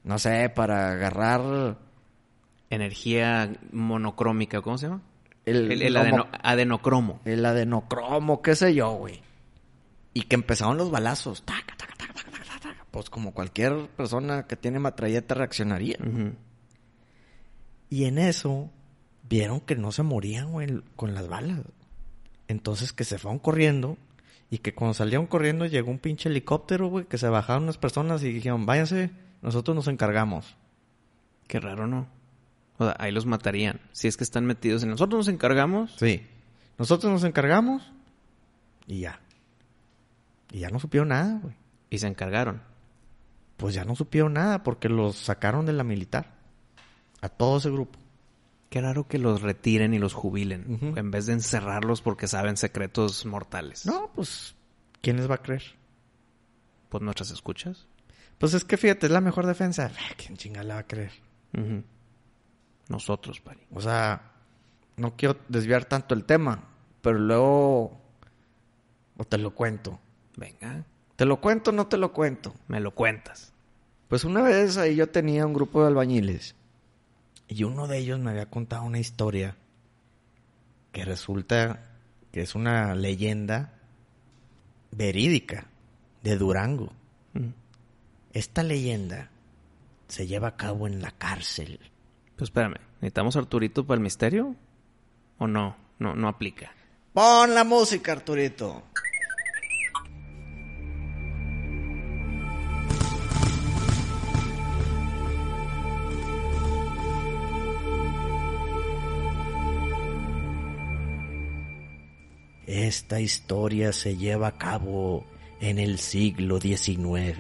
[0.04, 1.78] No sé, para agarrar
[2.70, 5.02] Energía monocrómica, ¿cómo se llama?
[5.46, 7.20] el, El, el como- adeno- adenocromo.
[7.26, 9.22] el adenocromo, qué sé yo, güey.
[10.14, 11.44] Y que empezaron los balazos.
[11.44, 12.86] Taca, taca, taca, taca, taca, taca.
[12.92, 15.98] Pues como cualquier persona que tiene matralleta reaccionaría.
[17.90, 18.70] Y en eso
[19.32, 21.62] vieron que no se morían, güey, con las balas.
[22.50, 23.98] Entonces que se fueron corriendo
[24.50, 28.22] y que cuando salieron corriendo llegó un pinche helicóptero, güey, que se bajaron unas personas
[28.24, 29.10] y dijeron, váyanse,
[29.42, 30.58] nosotros nos encargamos.
[31.48, 32.08] Qué raro, ¿no?
[32.78, 33.80] O sea, ahí los matarían.
[33.94, 35.96] Si es que están metidos en nosotros nos encargamos.
[35.98, 36.28] Sí.
[36.78, 37.90] Nosotros nos encargamos
[38.86, 39.22] y ya.
[40.52, 41.56] Y ya no supieron nada, güey.
[41.90, 42.62] Y se encargaron.
[43.56, 46.34] Pues ya no supieron nada porque los sacaron de la militar.
[47.22, 48.01] A todo ese grupo.
[48.72, 50.94] Qué raro que los retiren y los jubilen.
[50.96, 53.86] En vez de encerrarlos porque saben secretos mortales.
[53.86, 54.56] No, pues,
[55.02, 55.62] ¿quién les va a creer?
[56.88, 57.86] Pues nuestras escuchas.
[58.38, 59.92] Pues es que fíjate, es la mejor defensa.
[59.94, 61.12] Ah, ¿Quién chinga la va a creer?
[62.88, 63.60] Nosotros, Pari.
[63.74, 64.32] O sea,
[64.96, 66.64] no quiero desviar tanto el tema,
[67.02, 68.00] pero luego...
[69.18, 70.00] O te lo cuento.
[70.38, 70.86] Venga,
[71.18, 72.56] ¿Te lo cuento o no te lo cuento?
[72.70, 73.52] me lo cuentas.
[74.08, 76.56] Pues una vez ahí yo tenía un grupo de albañiles
[77.52, 79.58] y uno de ellos me había contado una historia
[80.94, 81.82] que resulta
[82.32, 83.74] que es una leyenda
[84.92, 85.68] verídica
[86.24, 86.94] de Durango.
[87.36, 87.52] Ujú.
[88.32, 89.32] Esta leyenda
[90.08, 91.82] se lleva a cabo en la cárcel.
[92.38, 94.56] Pues espérame, ¿necesitamos Arturito para el misterio?
[95.38, 95.76] ¿O no?
[96.00, 96.72] No, no aplica.
[97.12, 98.82] Pon la música, Arturito.
[112.92, 115.26] Esta historia se lleva a cabo
[115.62, 117.38] en el siglo XIX.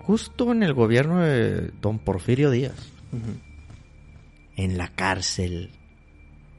[0.00, 2.92] Justo en el gobierno de don Porfirio Díaz.
[4.54, 5.70] En la cárcel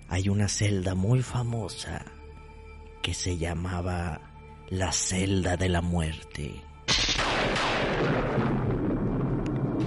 [0.07, 2.05] hay una celda muy famosa
[3.03, 4.21] que se llamaba
[4.71, 6.55] la celda de la muerte.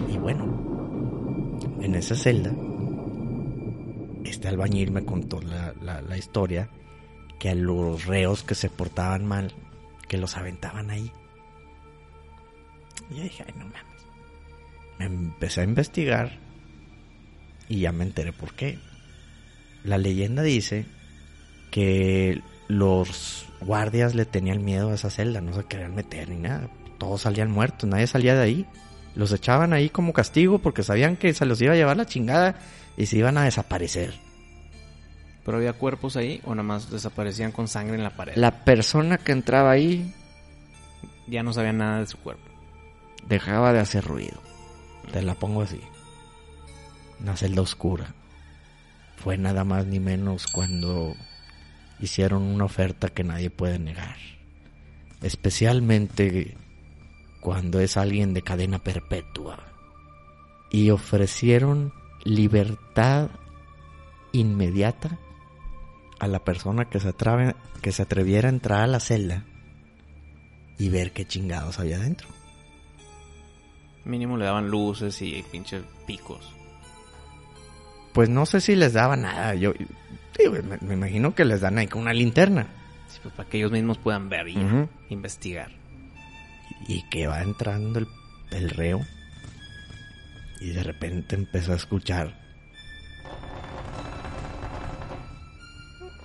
[0.09, 2.53] Y bueno, en esa celda,
[4.25, 6.69] este albañil me contó la, la- la historia
[7.43, 9.53] que a los reos que se portaban mal,
[10.07, 11.11] que los aventaban ahí.
[13.11, 14.07] Y yo dije, ay, no mames.
[15.01, 16.39] Me empecé a investigar
[17.69, 18.79] y ya me enteré por qué.
[19.83, 20.87] La leyenda dice
[21.73, 26.71] que los guardias le tenían miedo a esa celda, no se querían meter ni nada.
[26.99, 28.67] Todos salían muertos, nadie salía de ahí.
[29.17, 32.55] Los echaban ahí como castigo porque sabían que se los iba a llevar la chingada
[32.97, 34.15] y se iban a desaparecer.
[35.45, 38.35] ¿Pero había cuerpos ahí o nada más desaparecían con sangre en la pared?
[38.37, 40.15] La persona que entraba ahí
[41.27, 42.43] Ya no sabía nada de su cuerpo.
[43.27, 44.41] dejaba de hacer ruido.
[45.13, 45.81] Te la pongo así.
[47.21, 48.15] Una celda oscura.
[49.17, 51.15] Fue nada más ni menos cuando
[52.01, 54.17] hicieron una oferta que nadie puede negar.
[55.23, 56.57] Especialmente
[57.41, 59.59] cuando es alguien de cadena perpetua.
[60.71, 61.93] Y ofrecieron
[62.25, 63.29] libertad
[64.33, 65.19] inmediata
[66.23, 69.43] a la persona que se, atreve- que se atreviera a entrar a la celda
[70.79, 72.29] y ver qué chingados había dentro.
[74.05, 76.49] Mínimo le daban luces y pinches picos.
[78.13, 79.55] Pues no sé si les daba nada.
[79.57, 79.73] Yo
[80.39, 82.69] digo, me, me imagino que les dan ahí con una linterna.
[83.09, 84.57] Sí, pues para que ellos mismos puedan ver y
[85.09, 85.73] investigar.
[86.87, 88.07] Y que va entrando el,
[88.53, 89.01] el reo.
[90.61, 92.41] Y de repente empezó a escuchar.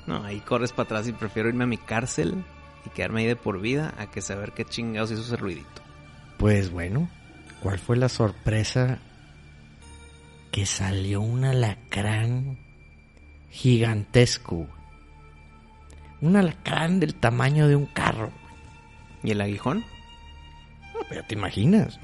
[0.08, 2.44] No, ahí corres para atrás y prefiero irme a mi cárcel
[2.86, 5.82] y quedarme ahí de por vida a que saber qué chingados hizo ese ruidito.
[6.38, 7.10] Pues bueno,
[7.62, 9.00] ¿cuál fue la sorpresa?
[10.52, 12.58] Que salió un alacrán
[13.50, 14.68] gigantesco.
[16.22, 18.32] Un alacrán del tamaño de un carro.
[19.24, 19.80] ¿Y el aguijón?
[20.94, 22.00] No, pero te imaginas.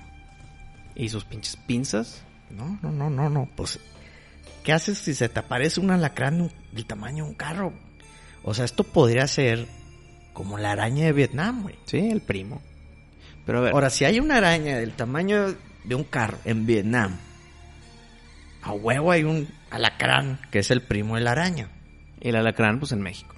[0.93, 2.23] ¿Y sus pinches pinzas?
[2.49, 3.49] No, no, no, no, no.
[3.55, 3.79] Pues,
[4.63, 7.73] ¿qué haces si se te aparece un alacrán del tamaño de un carro?
[8.43, 9.67] O sea, esto podría ser
[10.33, 11.75] como la araña de Vietnam, güey.
[11.85, 12.61] Sí, el primo.
[13.45, 17.17] Pero a ver, Ahora, si hay una araña del tamaño de un carro en Vietnam,
[18.61, 21.69] a huevo hay un alacrán que es el primo de la araña.
[22.21, 23.35] el alacrán, pues en México.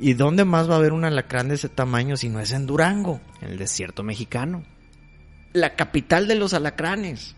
[0.00, 2.66] ¿Y dónde más va a haber un alacrán de ese tamaño si no es en
[2.66, 3.20] Durango?
[3.42, 4.62] En el desierto mexicano.
[5.52, 7.34] La capital de los alacranes.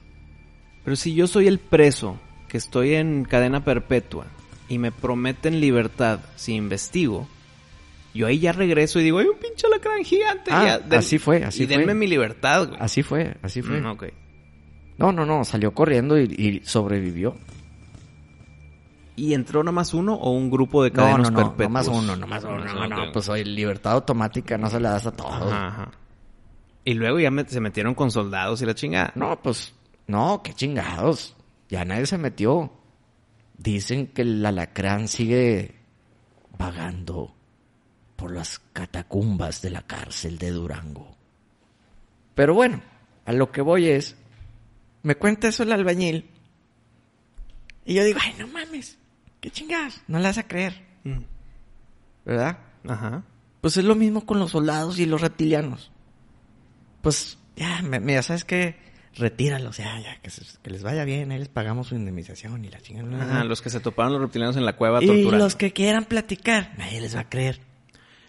[0.85, 4.27] Pero si yo soy el preso, que estoy en cadena perpetua,
[4.71, 7.29] y me prometen libertad si investigo,
[8.15, 10.51] yo ahí ya regreso y digo, hay un pinche alacrán gigante.
[10.53, 11.95] Ah, ya, den- así fue, así Y denme fue.
[11.95, 12.81] mi libertad, güey.
[12.81, 13.81] Así fue, así fue.
[13.81, 13.97] Mm.
[14.97, 17.37] No, no, no, salió corriendo y, y sobrevivió.
[19.17, 21.69] ¿Y entró nomás uno o un grupo de No, cadenos no, no, perpetuos?
[21.87, 22.65] nomás uno, nomás uno.
[22.67, 25.33] Ah, No, no, pues hoy libertad automática no se la das a todos.
[25.53, 25.91] Ajá, ajá.
[26.85, 29.13] Y luego ya me- se metieron con soldados y la chingada.
[29.15, 29.75] No, pues,
[30.07, 31.37] no, qué chingados.
[31.69, 32.73] Ya nadie se metió.
[33.63, 35.75] Dicen que el alacrán sigue
[36.59, 37.35] vagando
[38.17, 41.15] por las catacumbas de la cárcel de Durango.
[42.35, 42.81] Pero bueno,
[43.27, 44.17] a lo que voy es,
[45.03, 46.31] me cuenta eso el albañil.
[47.85, 48.97] Y yo digo, ay, no mames,
[49.41, 51.21] qué chingados, no le vas a creer, Mm.
[52.27, 52.59] ¿verdad?
[52.87, 53.23] Ajá.
[53.61, 55.91] Pues es lo mismo con los soldados y los reptilianos.
[57.03, 58.77] Pues ya, me- mira, ¿sabes qué?
[59.17, 62.69] Retíralos, ya, ya, que, se- que les vaya bien, ahí les pagamos su indemnización y
[62.69, 63.23] la chingada.
[63.23, 65.45] Ajá, los que se toparon los reptilianos en la cueva y torturando.
[65.45, 67.61] los que quieran platicar, nadie les va a creer.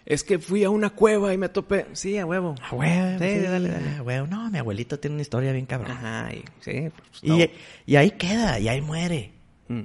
[0.04, 1.86] Es que fui a una cueva y me topé.
[1.92, 2.56] Sí, a huevo.
[2.68, 3.96] A huevo, Sí, sí, dale, dale.
[3.98, 4.26] a huevo.
[4.26, 5.92] No, mi abuelito tiene una historia bien cabrón.
[5.92, 6.88] Ajá, y, sí.
[6.90, 7.50] pues, Y,
[7.92, 9.30] y ahí queda, y ahí muere.
[9.68, 9.82] Mm.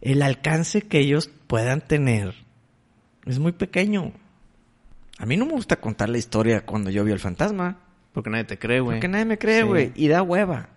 [0.00, 2.34] El alcance que ellos puedan tener
[3.26, 4.12] es muy pequeño.
[5.18, 7.80] A mí no me gusta contar la historia cuando yo vi el fantasma.
[8.18, 8.96] Porque nadie te cree, güey.
[8.96, 9.66] Porque nadie me cree, Sí.
[9.66, 9.92] güey.
[9.94, 10.68] Y da hueva.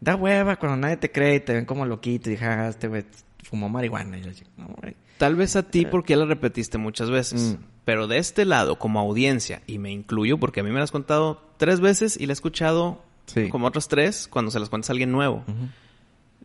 [0.00, 2.88] Da hueva cuando nadie te cree y te ven como loquito y dije, ah, este
[2.88, 3.04] güey
[3.44, 4.18] fumó marihuana.
[4.18, 4.96] Y yo así, no, güey.
[5.16, 7.56] Tal vez a ti porque ya la repetiste muchas veces.
[7.58, 7.62] Mm.
[7.84, 10.90] Pero de este lado, como audiencia, y me incluyo porque a mí me la has
[10.90, 13.48] contado tres veces y la he escuchado Sí.
[13.48, 15.44] como otras tres cuando se las cuentas a alguien nuevo.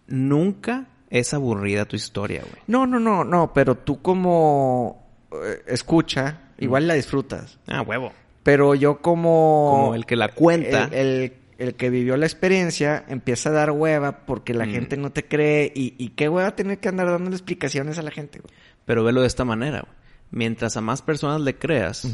[0.07, 2.61] Nunca es aburrida tu historia, güey.
[2.67, 7.59] No, no, no, no, pero tú como eh, escucha, igual la disfrutas.
[7.67, 8.11] Ah, huevo.
[8.43, 9.69] Pero yo como...
[9.71, 10.85] Como el que la cuenta.
[10.91, 14.71] El, el- el que vivió la experiencia empieza a dar hueva porque la Mm.
[14.71, 15.71] gente no te cree.
[15.73, 18.53] Y, y qué hueva tener que andar dando explicaciones a la gente, güey.
[18.85, 19.93] Pero velo de esta manera, güey.
[20.31, 22.07] Mientras a más personas le creas,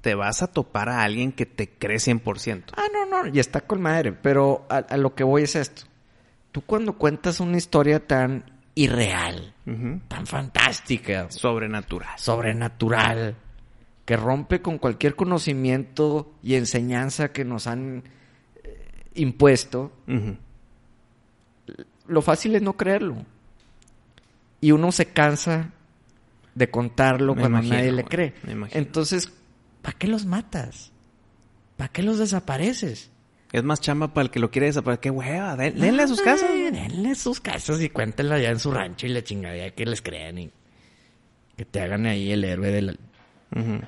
[0.00, 2.64] te vas a topar a alguien que te cree 100%.
[2.76, 5.82] Ah, no, no, y está con madre, pero a, a lo que voy es esto.
[6.52, 9.54] Tú cuando cuentas una historia tan irreal,
[10.08, 12.18] tan fantástica, Sobrenatural.
[12.18, 13.36] sobrenatural,
[14.10, 18.02] que rompe con cualquier conocimiento y enseñanza que nos han
[18.64, 18.76] eh,
[19.14, 19.92] impuesto,
[22.08, 23.24] lo fácil es no creerlo.
[24.60, 25.70] Y uno se cansa
[26.56, 28.34] de contarlo Me cuando imagino, nadie le cree.
[28.72, 29.32] Entonces,
[29.80, 30.90] ¿para qué los matas?
[31.76, 33.12] ¿Para qué los desapareces?
[33.52, 35.02] Es más chamba para el que lo quiere desaparecer.
[35.02, 35.54] ¡Qué hueva!
[35.56, 36.50] Den- Denle a sus casas.
[36.52, 36.72] Ay, güey.
[36.72, 40.02] Denle a sus casas y cuéntenla allá en su rancho y la chingadera que les
[40.02, 40.50] crean y
[41.56, 42.98] que te hagan ahí el héroe del
[43.54, 43.80] Ujú.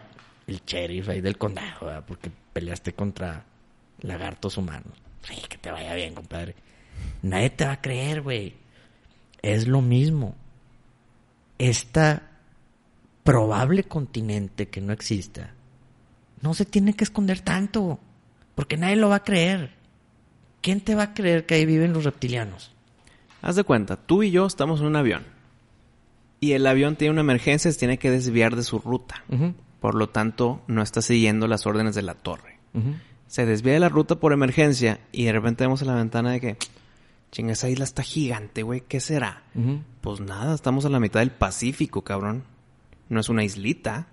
[0.47, 2.05] El sheriff ahí del condado, ¿verdad?
[2.07, 3.45] porque peleaste contra
[4.01, 4.93] lagartos humanos.
[5.23, 6.55] Sí, que te vaya bien, compadre.
[7.23, 8.55] Nadie te va a creer, güey.
[9.41, 10.35] Es lo mismo.
[11.59, 12.31] Esta
[13.23, 15.55] probable continente que no exista
[16.41, 18.01] no se tiene que esconder tanto,
[18.55, 19.71] porque nadie lo va a creer.
[20.61, 22.73] ¿Quién te va a creer que ahí viven los reptilianos?
[23.41, 25.25] Haz de cuenta, tú y yo estamos en un avión.
[26.41, 29.23] Y el avión tiene una emergencia, se tiene que desviar de su ruta.
[29.83, 32.61] Por lo tanto, no está siguiendo las órdenes de la torre.
[33.27, 36.41] Se desvía de la ruta por emergencia y de repente vemos en la ventana de
[36.41, 36.57] que,
[37.33, 39.43] chinga, esa isla está gigante, güey, ¿qué será?
[40.01, 42.45] Pues nada, estamos a la mitad del Pacífico, cabrón.
[43.09, 44.07] No es una islita.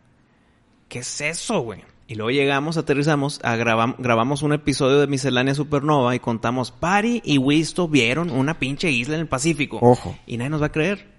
[0.87, 1.83] ¿Qué es eso, güey?
[2.07, 7.37] Y luego llegamos, aterrizamos, a grabamos un episodio de Miscelánea Supernova y contamos, Pari y
[7.37, 9.77] Wisto vieron una pinche isla en el Pacífico.
[9.83, 10.17] Ojo.
[10.25, 11.18] Y nadie nos va a creer.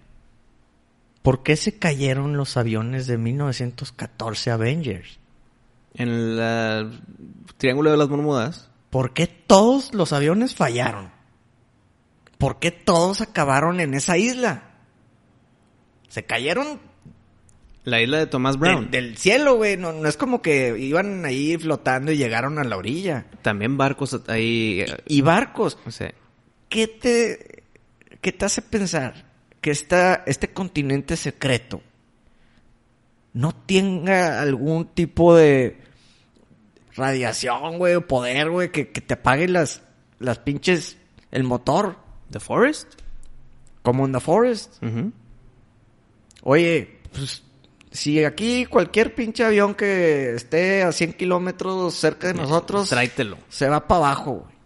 [1.23, 5.19] ¿Por qué se cayeron los aviones de 1914 Avengers?
[5.95, 7.01] En el
[7.59, 8.71] Triángulo de las Bermudas.
[8.91, 11.11] ¿Por qué todos los aviones fallaron?
[12.39, 14.65] ¿Por qué todos acabaron en esa isla?
[16.09, 16.81] Se cayeron
[17.85, 18.91] La isla de Thomas Brown.
[18.91, 19.77] del, del cielo, güey.
[19.77, 23.27] No, no es como que iban ahí flotando y llegaron a la orilla.
[23.43, 24.81] También barcos ahí.
[24.81, 25.79] eh, Y barcos.
[25.87, 26.13] o sea,
[26.69, 27.65] ¿Qué te,
[28.21, 29.30] qué te hace pensar
[29.61, 31.83] que esta, este continente secreto
[33.33, 35.79] no tenga algún tipo de
[36.95, 39.83] radiación, güey, o poder, güey, que, que te apague las,
[40.19, 40.97] las pinches,
[41.31, 41.97] el motor,
[42.31, 42.95] ¿The Forest?
[43.83, 44.83] como en The Forest.
[46.43, 47.43] Oye, pues,
[47.91, 53.39] si aquí cualquier pinche avión que esté a 100 kilómetros cerca de nosotros, Tráetelo.
[53.49, 54.60] se va para abajo, güey.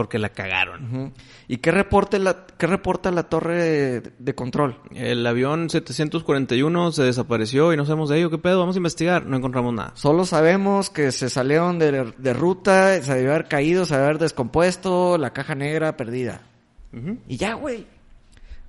[0.00, 1.12] Porque la cagaron.
[1.46, 4.78] ¿Y qué, reporte la, qué reporta la torre de, de control?
[4.94, 8.30] El avión 741 se desapareció y no sabemos de ello.
[8.30, 8.60] ¿Qué pedo?
[8.60, 9.26] Vamos a investigar.
[9.26, 9.92] No encontramos nada.
[9.96, 14.18] Solo sabemos que se salieron de, de ruta, se debió haber caído, se debió haber
[14.20, 16.46] descompuesto, la caja negra perdida.
[17.28, 17.86] Y ya, güey.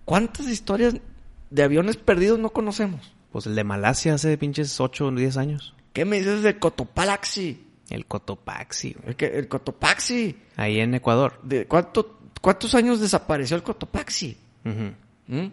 [0.03, 0.97] ¿Cuántas historias
[1.49, 3.13] de aviones perdidos no conocemos?
[3.31, 5.75] Pues el de Malasia hace pinches 8 o 10 años.
[5.93, 7.70] ¿Qué me dices del Cotopaxi?
[7.91, 9.09] El Cotopaxi, güey.
[9.09, 10.35] El, que- el Cotopaxi.
[10.55, 11.39] Ahí en Ecuador.
[11.43, 14.37] ¿De cuánto, ¿Cuántos años desapareció el Cotopaxi?
[14.63, 15.45] ¿Mm?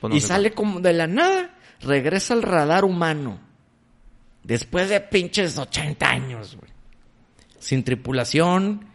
[0.00, 3.38] Pues no y sale como de la nada, regresa al radar humano.
[4.42, 6.70] Después de pinches 80 años, güey.
[7.58, 8.86] Sin tripulación,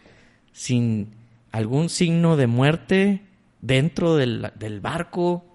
[0.51, 1.13] sin
[1.51, 3.21] algún signo de muerte
[3.61, 5.45] dentro del, del barco,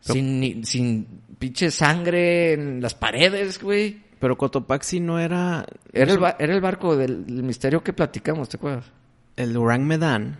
[0.00, 1.06] sin, sin
[1.38, 4.03] pinche sangre en las paredes, güey.
[4.24, 5.66] Pero Cotopaxi no era...
[5.92, 8.86] Era el, ba- era el barco del, del misterio que platicamos, ¿te acuerdas?
[9.36, 10.38] El Orang Medan.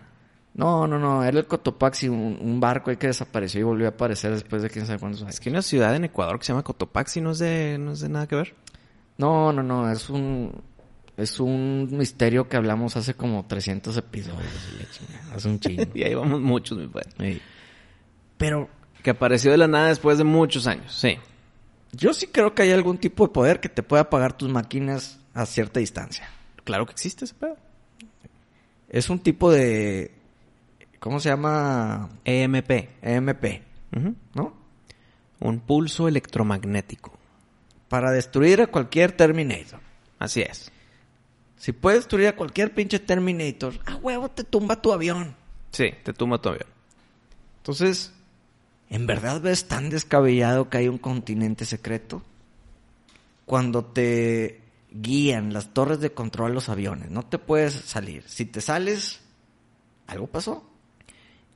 [0.55, 3.89] No, no, no, era el Cotopaxi, un, un barco ahí que desapareció y volvió a
[3.91, 5.35] aparecer después de quién sabe cuántos años.
[5.35, 7.21] Es que hay una ciudad en Ecuador que se llama Cotopaxi.
[7.21, 8.55] No es de, no es de nada que ver.
[9.19, 10.63] No, no, no, es un
[11.15, 14.41] es un misterio que hablamos hace como 300 episodios,
[15.31, 15.83] hace un chingo.
[15.93, 17.39] y ahí vamos muchos, mi padre.
[18.37, 18.67] Pero
[19.03, 20.91] Que apareció de la nada después de muchos años.
[20.91, 21.17] Sí.
[21.95, 25.19] Yo sí creo que hay algún tipo de poder que te pueda apagar tus máquinas
[25.33, 26.29] a cierta distancia.
[26.63, 27.57] Claro que existe ese pedo.
[28.89, 30.11] Es un tipo de
[31.05, 32.09] ¿cómo se llama?
[32.23, 32.71] EMP.
[33.03, 33.61] EMP.
[34.33, 34.53] ¿no?
[35.39, 37.15] Un pulso electromagnético.
[37.87, 39.79] Para destruir a cualquier Terminator.
[40.17, 40.71] Así es.
[41.57, 45.35] Si puedes destruir a cualquier pinche Terminator, a huevo te tumba tu avión.
[45.69, 46.67] Sí, te tumba tu avión.
[47.57, 48.11] Entonces,
[48.89, 52.23] ¿en verdad ves tan descabellado que hay un continente secreto?
[53.45, 54.61] Cuando te
[54.91, 58.23] guían las torres de control los aviones, no te puedes salir.
[58.27, 59.21] Si te sales,
[60.07, 60.69] algo pasó.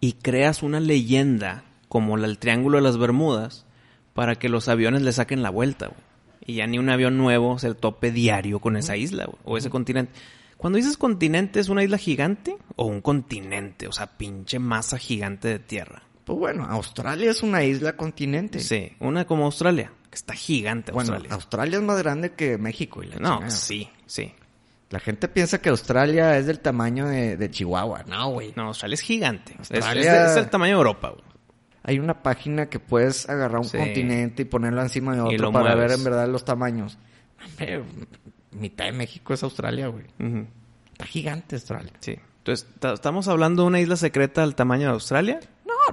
[0.01, 3.65] Y creas una leyenda como del Triángulo de las Bermudas
[4.13, 5.99] para que los aviones le saquen la vuelta, güey.
[6.45, 9.69] Y ya ni un avión nuevo se tope diario con esa isla, güey, o ese
[9.69, 10.13] continente.
[10.57, 13.87] Cuando dices continente, ¿es una isla gigante o un continente?
[13.87, 16.03] O sea, pinche masa gigante de tierra.
[16.29, 18.59] Pues bueno, Australia es una isla continente.
[18.59, 21.33] Sí, una como Australia, que está gigante Bueno, Australia.
[21.33, 23.01] Australia es más grande que México.
[23.01, 24.31] Y la no, sí, sí.
[24.91, 28.03] La gente piensa que Australia es del tamaño de, de Chihuahua.
[28.07, 28.53] No, güey.
[28.55, 29.55] No, Australia es gigante.
[29.57, 31.23] Australia- Es, es el tamaño de Europa, güey.
[31.81, 33.77] Hay una página que puedes agarrar un Sí.
[33.79, 35.89] continente y ponerlo encima de otro para mueves.
[35.89, 36.99] ver en verdad los tamaños.
[37.43, 37.81] Hombre,
[38.51, 40.05] mitad de México es Australia, güey.
[40.91, 41.93] Está gigante Australia.
[42.01, 42.19] Sí.
[42.39, 45.39] Entonces, ta- ¿estamos hablando de una isla secreta del tamaño de Australia?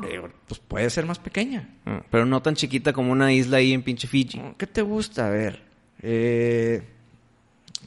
[0.00, 1.68] Digo, pues puede ser más pequeña.
[1.84, 4.40] Mm, Pero no tan chiquita como una isla ahí en pinche Fiji.
[4.58, 5.26] ¿Qué te gusta?
[5.28, 5.62] A ver.
[6.02, 6.82] Eh,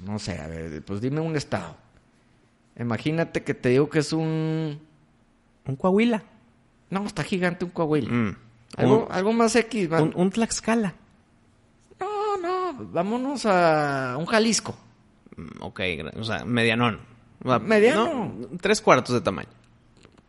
[0.06, 1.76] no sé, a ver, pues dime un estado.
[2.78, 4.80] Imagínate que te digo que es un...
[5.66, 6.24] Un Coahuila.
[6.90, 8.10] No, está gigante un Coahuila.
[8.12, 8.36] Mm.
[8.78, 9.90] Algo, Un, algo más X.
[9.90, 10.94] más- un- un Tlaxcala.
[12.00, 14.76] No, no, vámonos a un Jalisco.
[15.36, 15.80] Mm, Ok,
[16.16, 17.00] o sea, medianón.
[17.48, 18.34] Va- Mediano.
[18.38, 19.50] no, tres cuartos de tamaño.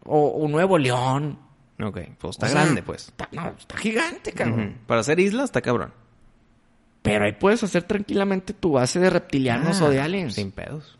[0.05, 1.39] O un Nuevo León.
[1.83, 3.09] Ok, pues está O sea, grande, pues.
[3.09, 4.79] Está, no, está gigante, cabrón.
[4.87, 5.93] Para hacer isla está cabrón.
[7.03, 10.35] Pero ahí puedes hacer tranquilamente tu base de reptilianos Ah, o de aliens.
[10.35, 10.99] Sin pedos.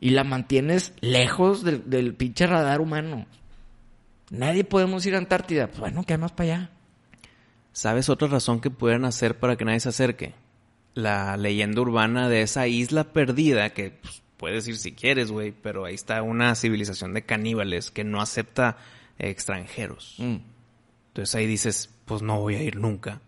[0.00, 3.26] Y la mantienes lejos del, del pinche radar humano.
[4.30, 5.68] Nadie podemos ir a Antártida.
[5.68, 6.70] Pues bueno, ¿qué hay más para allá?
[7.72, 10.34] ¿Sabes otra razón que pudieran hacer para que nadie se acerque?
[10.94, 15.84] La leyenda urbana de esa isla perdida que pues, puedes ir si quieres, güey, pero
[15.84, 18.76] ahí está una civilización de caníbales que no acepta
[19.18, 20.16] extranjeros.
[20.18, 20.36] Mm.
[21.08, 23.20] Entonces ahí dices, pues no voy a ir nunca.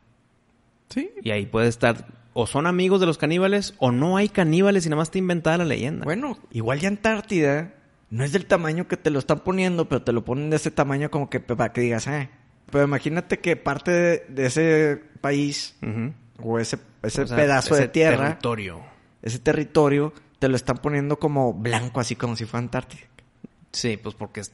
[0.89, 1.11] Sí.
[1.23, 4.89] Y ahí puede estar, o son amigos de los caníbales, o no hay caníbales y
[4.89, 6.05] nada más te inventada la leyenda.
[6.05, 7.75] Bueno, igual ya Antártida
[8.11, 10.71] no es del tamaño que te lo están poniendo, pero te lo ponen de ese
[10.71, 12.31] tamaño como que para que digas, eh.
[12.71, 15.77] Pero imagínate que parte de, de ese país
[16.43, 18.81] o ese, ese O sea, pedazo de tierra, Territorio.
[19.23, 23.03] ese territorio, te lo están poniendo como blanco, así como si fuera Antártida.
[23.73, 24.53] Sí, pues porque es,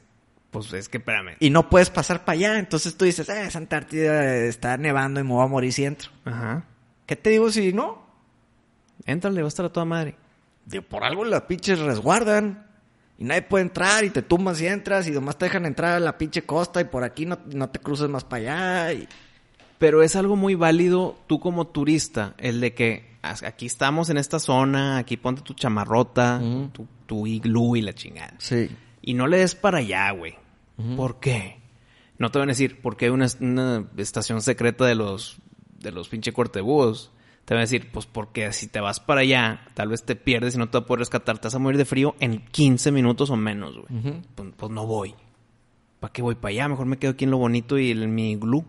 [0.51, 1.37] pues es que espérame.
[1.39, 2.59] Y no puedes pasar para allá.
[2.59, 6.11] Entonces tú dices, eh, esa Antártida está nevando y me voy a morir si entro.
[6.25, 6.65] Ajá.
[7.05, 8.05] ¿Qué te digo si no?
[9.05, 10.15] Éntrale, va a estar a toda madre.
[10.65, 12.67] Digo, por algo las pinches resguardan.
[13.17, 15.99] Y nadie puede entrar y te tumbas y entras y nomás te dejan entrar a
[15.99, 18.93] la pinche costa y por aquí no, no te cruces más para allá.
[18.93, 19.07] Y...
[19.77, 24.39] Pero es algo muy válido tú como turista, el de que aquí estamos en esta
[24.39, 26.41] zona, aquí ponte tu chamarrota,
[26.71, 28.33] tu, tu iglú y la chingada.
[28.39, 28.69] Sí.
[29.01, 30.40] Y no le des para allá, güey.
[30.95, 31.59] ¿Por qué?
[32.17, 35.37] No te van a decir, porque hay una, una estación secreta de los,
[35.79, 37.11] de los pinche cortebúos.
[37.45, 40.53] Te van a decir, pues porque si te vas para allá, tal vez te pierdes
[40.55, 41.39] y no te vas a poder rescatar.
[41.39, 44.21] Te vas a morir de frío en 15 minutos o menos, güey.
[44.35, 45.15] Pues, pues no voy.
[45.99, 46.67] ¿Para qué voy para allá?
[46.67, 48.63] Mejor me quedo aquí en lo bonito y en mi iglú.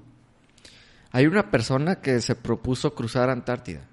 [1.12, 3.86] Hay una persona que se propuso cruzar Antártida.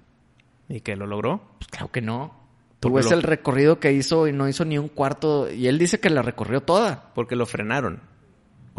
[0.68, 1.42] ¿Y que lo logró?
[1.58, 2.34] Pues claro que no.
[2.80, 5.50] Tú ves lo- el recorrido que hizo y no hizo ni un cuarto.
[5.52, 7.12] Y él dice que la recorrió toda.
[7.14, 8.00] Porque lo frenaron.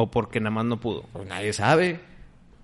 [0.02, 1.04] O porque nada más no pudo.
[1.14, 2.00] Pues nadie sabe.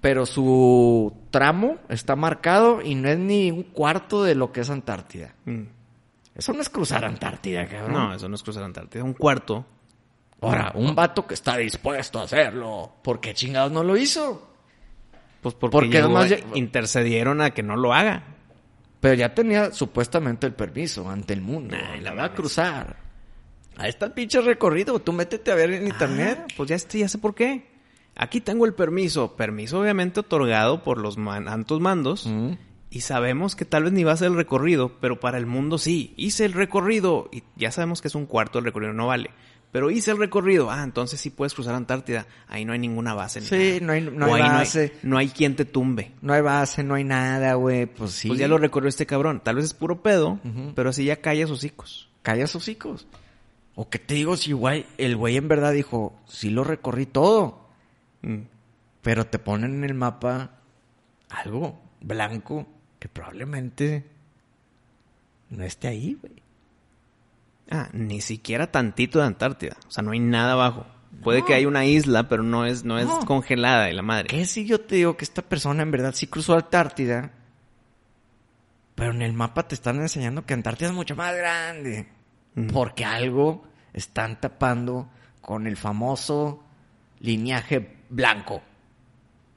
[0.02, 4.70] Pero su tramo está marcado y no es ni un cuarto de lo que es
[4.70, 5.34] Antártida.
[5.46, 5.64] Mm.
[6.36, 7.94] Eso no es cruzar Antártida, cabrón.
[7.94, 9.04] No, eso no es cruzar Antártida.
[9.04, 9.66] Un cuarto.
[10.42, 12.92] Ahora, un vato que está dispuesto a hacerlo.
[13.02, 14.48] ¿Por qué chingados no lo hizo?
[15.42, 18.24] Pues porque, además ya- intercedieron a que no lo haga.
[19.00, 21.76] Pero ya tenía supuestamente el permiso ante el mundo.
[21.98, 22.98] Y la va a cruzar.
[23.78, 25.00] Ahí está el pinche recorrido.
[25.00, 26.40] Tú métete a ver en internet.
[26.44, 27.68] Ah, pues ya, este- ya sé por qué.
[28.16, 29.36] Aquí tengo el permiso.
[29.36, 32.26] Permiso obviamente otorgado por los man- altos mandos.
[32.26, 32.54] Mm.
[32.90, 35.78] Y sabemos que tal vez ni va a ser el recorrido, pero para el mundo
[35.78, 36.14] sí.
[36.18, 37.30] Hice el recorrido.
[37.32, 39.30] Y ya sabemos que es un cuarto el recorrido, no vale.
[39.72, 40.72] Pero hice el recorrido.
[40.72, 42.26] Ah, entonces sí puedes cruzar Antártida.
[42.48, 43.42] Ahí no hay ninguna base.
[43.42, 43.80] ni Sí, nada.
[43.82, 44.94] no hay- no hay base.
[45.04, 46.14] No hay, quien te tumbe.
[46.22, 47.86] No hay base, no hay nada, güey.
[47.86, 48.30] Pues sí.
[48.30, 49.42] Pues ya lo recorrió este cabrón.
[49.44, 50.40] Tal vez es puro pedo,
[50.74, 52.10] pero así ya calla sus hocicos.
[52.24, 53.06] Calla sus hijos.
[53.80, 57.68] O que te digo, si güey, el güey en verdad dijo, sí lo recorrí todo.
[58.24, 58.40] Mm.
[59.04, 60.50] Pero te ponen en el mapa
[61.30, 62.66] algo blanco
[62.98, 64.04] que probablemente
[65.52, 66.34] no esté ahí, güey.
[67.70, 69.78] Ah, ni siquiera tantito de Antártida.
[69.88, 70.88] O sea, no hay nada abajo.
[71.22, 73.20] Puede que haya una isla, pero no es, no es No.
[73.26, 74.28] congelada y la madre.
[74.28, 77.32] ¿Qué si yo te digo que esta persona en verdad sí cruzó Antártida?
[78.96, 82.08] Pero en el mapa te están enseñando que Antártida es mucho más grande.
[82.58, 82.68] Mm.
[82.68, 85.10] Porque algo están tapando
[85.42, 86.64] con el famoso
[87.20, 88.62] lineaje blanco.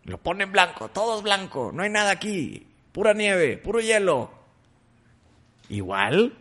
[0.05, 2.67] Lo ponen blanco, todo es blanco, no hay nada aquí.
[2.93, 4.31] Pura nieve, puro hielo.
[5.69, 6.35] Igual,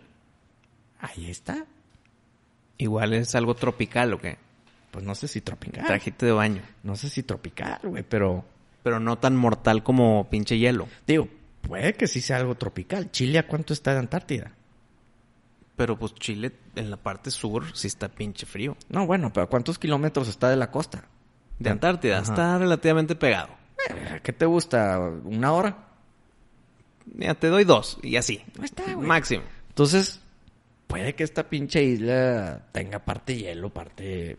[0.99, 1.65] ahí está.
[2.77, 4.37] Igual es algo tropical o qué.
[4.91, 5.85] Pues no sé si tropical.
[5.85, 6.61] Trajite de baño.
[6.83, 8.43] No sé si tropical, güey, pero
[8.83, 10.87] Pero no tan mortal como pinche hielo.
[11.05, 11.27] digo,
[11.61, 13.11] puede que sí sea algo tropical.
[13.11, 14.51] ¿Chile a cuánto está de Antártida?
[15.79, 18.75] Pero pues Chile en la parte sur sí está pinche frío.
[18.89, 21.05] No, bueno, pero ¿a cuántos kilómetros está de la costa?
[21.57, 22.23] De Antártida Ajá.
[22.33, 23.47] está relativamente pegado.
[23.89, 24.99] Eh, ¿Qué te gusta?
[25.23, 25.87] ¿Una hora?
[27.05, 28.43] Mira, te doy dos y así.
[28.57, 29.07] Ahí está, güey.
[29.07, 29.43] Máximo.
[29.69, 30.19] Entonces,
[30.87, 34.37] puede que esta pinche isla tenga parte hielo, parte,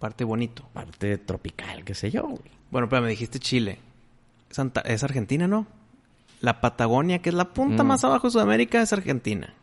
[0.00, 0.68] Parte bonito.
[0.72, 2.50] parte tropical, qué sé yo, güey.
[2.72, 3.78] Bueno, pero me dijiste Chile.
[4.50, 5.68] Es, Anta- es Argentina, ¿no?
[6.40, 7.86] La Patagonia, que es la punta Mm.
[7.86, 9.54] más abajo de Sudamérica, es Argentina.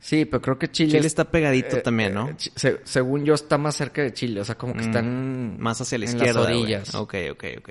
[0.00, 0.90] Sí, pero creo que Chile...
[0.90, 2.30] Chile es- está pegadito eh, también, eh, ¿no?
[2.38, 4.40] Se- según yo, está más cerca de Chile.
[4.40, 5.60] O sea, como que Mm, están...
[5.60, 6.40] más hacia la en izquierda.
[6.40, 6.62] Las güey.
[6.62, 6.94] orillas.
[6.94, 7.70] Ok, ok, ok.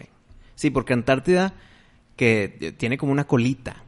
[0.55, 1.53] Sí, porque Antártida,
[2.15, 3.83] que eh, tiene como una colita.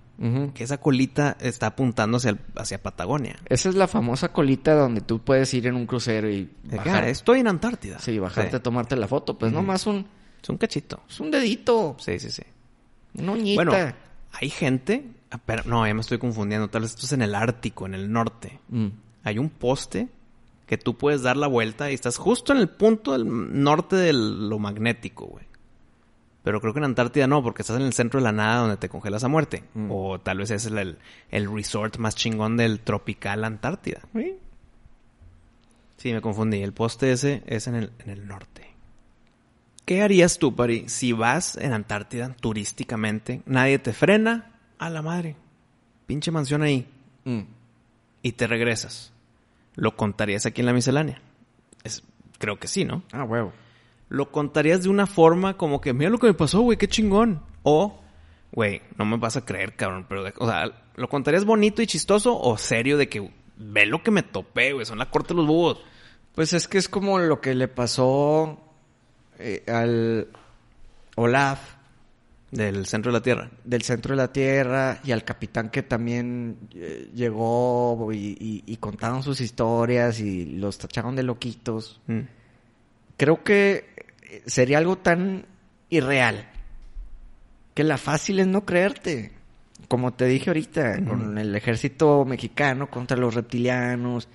[0.53, 3.37] Que esa colita está apuntando hacia, el- hacia Patagonia.
[3.47, 7.07] Esa es la famosa colita donde tú puedes ir en un crucero y bajar.
[7.07, 7.99] estoy en Antártida.
[7.99, 8.55] Sí, bajarte Sí.
[8.57, 9.37] a tomarte la foto.
[9.37, 10.05] Pues nomás un...
[10.43, 11.01] Es un cachito.
[11.09, 11.95] Es un dedito.
[11.99, 12.43] Sí, sí, sí.
[13.13, 13.63] Una uñita.
[13.63, 13.93] Bueno,
[14.33, 15.05] hay gente...
[15.45, 16.69] pero, no, ya me estoy confundiendo.
[16.69, 18.59] Tal vez esto es en el Ártico, en el norte.
[18.69, 18.87] Mm.
[19.23, 20.07] Hay un poste
[20.65, 23.25] que tú puedes dar la vuelta y estás justo en el punto del
[23.61, 25.45] norte de lo magnético, güey.
[26.43, 28.77] Pero creo que en Antártida no, porque estás en el centro de la nada donde
[28.77, 29.63] te congelas a muerte.
[29.73, 29.91] Mm.
[29.91, 30.97] O tal vez es el, el,
[31.31, 34.01] el resort más chingón del tropical Antártida.
[34.13, 34.37] Sí.
[35.97, 36.61] Sí, me confundí.
[36.63, 38.69] El poste ese es en el, en el norte.
[39.85, 43.41] ¿Qué harías tú, Pari, si vas en Antártida turísticamente?
[43.45, 44.58] Nadie te frena.
[44.79, 45.35] A la madre.
[46.07, 46.87] Pinche mansión ahí.
[47.25, 47.41] Mm.
[48.23, 49.13] Y te regresas.
[49.75, 51.21] ¿Lo contarías aquí en la miscelánea?
[51.83, 52.03] Es,
[52.37, 53.03] creo que sí, ¿no?
[53.11, 53.53] Ah, huevo.
[54.07, 57.41] Lo contarías de una forma como que, mira lo que me pasó, güey, qué chingón.
[57.63, 58.01] O,
[58.51, 60.05] güey, no me vas a creer, cabrón.
[60.09, 64.11] Pero, o sea, ¿lo contarías bonito y chistoso o serio de que, ve lo que
[64.11, 65.83] me topé, güey, son la corte de los búhos?
[66.33, 68.59] Pues es que es como lo que le pasó
[69.37, 70.29] eh, al
[71.15, 71.78] Olaf
[72.51, 73.51] Del centro de la Tierra.
[73.63, 78.77] del centro de la Tierra y al capitán que también eh, llegó y, y- y
[78.77, 82.01] contaron sus historias y los tacharon de loquitos.
[82.07, 82.19] Mm.
[83.17, 83.89] Creo que
[84.23, 85.45] eh, sería algo tan
[85.89, 86.49] irreal
[87.75, 89.31] que la fácil es no creerte.
[89.87, 94.27] Como te dije ahorita, con el ejército mexicano contra los reptilianos,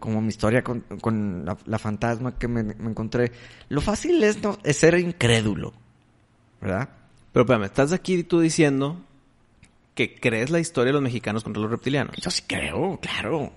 [0.00, 3.30] como mi historia con, con la, la fantasma que me, me encontré.
[3.68, 5.72] Lo fácil es, no, es ser incrédulo,
[6.60, 6.88] ¿verdad?
[7.32, 9.00] Pero espérame, estás aquí tú diciendo
[9.94, 12.16] que crees la historia de los mexicanos contra los reptilianos.
[12.16, 13.52] Yo sí creo, claro.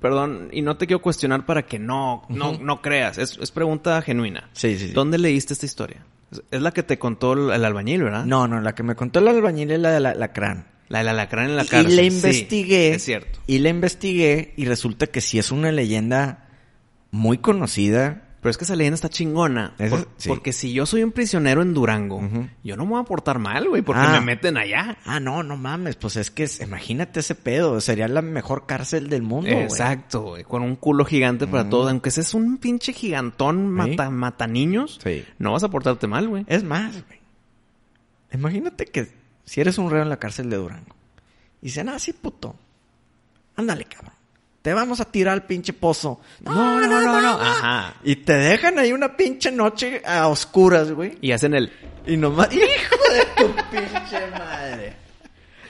[0.00, 3.18] Perdón, y no te quiero cuestionar para que no, no, no creas.
[3.18, 4.48] Es, es pregunta genuina.
[4.52, 4.92] Sí, sí, sí.
[4.92, 6.04] ¿Dónde leíste esta historia?
[6.30, 8.24] Es- la que te contó el, albañil, ¿verdad?
[8.24, 10.68] No, no, la que me contó el albañil es la de la, la crán.
[10.88, 11.92] La del alacrán en la cárcel.
[11.92, 12.94] Y la sí, investigué.
[12.94, 13.40] es cierto.
[13.46, 16.48] Y la investigué y resulta que sí es una leyenda
[17.10, 18.27] muy conocida.
[18.40, 19.74] Pero es que esa leyenda está chingona.
[20.16, 20.28] Sí.
[20.28, 22.20] Porque si yo soy un prisionero en Durango,
[22.62, 24.12] yo no me voy a portar mal, güey, porque Ah.
[24.12, 24.96] me meten allá.
[25.04, 29.22] Ah, no, no mames, pues es que imagínate ese pedo, sería la mejor cárcel del
[29.22, 29.64] mundo, güey.
[29.64, 30.44] Exacto, güey.
[30.44, 31.70] Con un culo gigante para Mm.
[31.70, 31.88] todo.
[31.88, 35.24] Aunque seas un pinche gigantón mata, mata niños, Sí.
[35.38, 36.44] no vas a portarte mal, güey.
[36.46, 37.18] Es más, güey.
[38.32, 39.08] Imagínate que
[39.44, 40.94] si eres un reo en la cárcel de Durango
[41.60, 42.54] y dicen, ah, sí, puto,
[43.56, 44.12] ándale, cabrón.
[44.68, 46.20] Te vamos a tirar al pinche pozo.
[46.40, 47.40] No, no, no, no.
[47.40, 47.94] Ajá.
[48.04, 51.16] Y te dejan ahí una pinche noche a oscuras, güey.
[51.22, 51.72] Y hacen el...
[52.06, 54.92] Y nomás, hijo de tu pinche madre.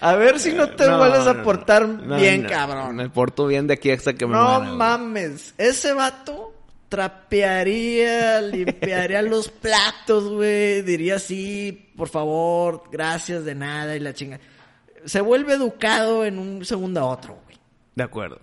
[0.00, 2.48] A ver si no te No, vuelves a portar no, bien, no.
[2.48, 2.96] cabrón.
[2.96, 4.76] Me porto bien de aquí hasta que me No muera, güey.
[4.76, 5.54] mames.
[5.58, 6.54] Ese vato
[6.88, 10.82] trapearía, limpiaría los platos, güey.
[10.82, 14.40] Diría sí, por favor, gracias de nada y la chinga.
[15.04, 17.56] Se vuelve educado en un segundo a otro, güey.
[17.94, 18.40] De acuerdo.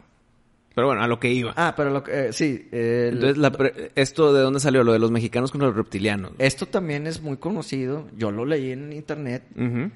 [0.76, 1.54] Pero bueno, a lo que iba.
[1.56, 2.68] Ah, pero lo que, eh, sí.
[2.72, 4.84] el- Entonces, la pre- ¿esto de dónde salió?
[4.84, 6.34] Lo de los mexicanos contra los reptilianos.
[6.38, 8.08] Esto también es muy conocido.
[8.18, 9.44] Yo lo leí en internet.
[9.56, 9.92] Ujú.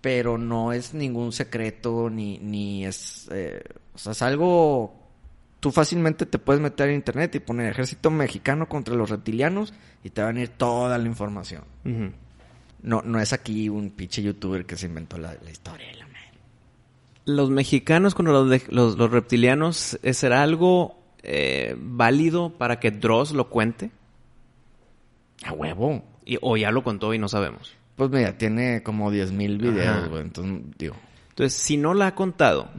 [0.00, 3.28] pero no es ningún secreto ni, ni es...
[3.32, 3.60] eh,
[3.94, 4.94] o sea, es algo...
[5.58, 9.74] Tú fácilmente te puedes meter en internet y poner ejército mexicano contra los reptilianos
[10.04, 11.64] y te va a venir toda la información.
[11.84, 12.12] Ujú.
[12.82, 15.88] No, no es aquí un pinche youtuber que se inventó la, la historia.
[15.88, 16.06] de La.
[17.26, 22.90] Los mexicanos contra los, de- los, los reptilianos, ¿eh, ¿será algo eh, válido para que
[22.90, 23.90] Dross lo cuente?
[25.44, 26.02] A huevo.
[26.24, 27.74] Y- o ya lo contó y no sabemos.
[27.96, 29.70] Pues mira, tiene como 10.000 Ajá.
[29.72, 30.22] videos, güey.
[30.22, 30.96] Entonces, digo...
[31.30, 32.70] Entonces, si no la ha contado,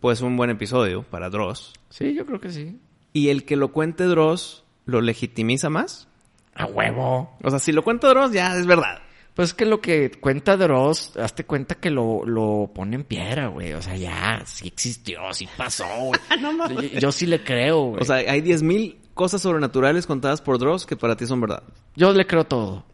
[0.00, 1.72] pues un buen episodio para Dross.
[1.90, 2.78] Sí, yo creo que sí.
[3.12, 6.06] Y el que lo cuente Dross, ¿lo legitimiza más?
[6.54, 7.36] A huevo.
[7.42, 9.00] O sea, si lo cuenta Dross, ya es verdad.
[9.34, 13.46] Pues es que lo que cuenta Dross, hazte cuenta que lo, lo pone en piedra,
[13.48, 13.72] güey.
[13.72, 16.20] O sea, ya, sí existió, sí pasó, güey.
[16.92, 18.02] yo, yo sí le creo, güey.
[18.02, 21.62] O sea, hay 10.000 cosas sobrenaturales contadas por Dross que para ti son verdad.
[21.96, 22.84] yo le creo todo.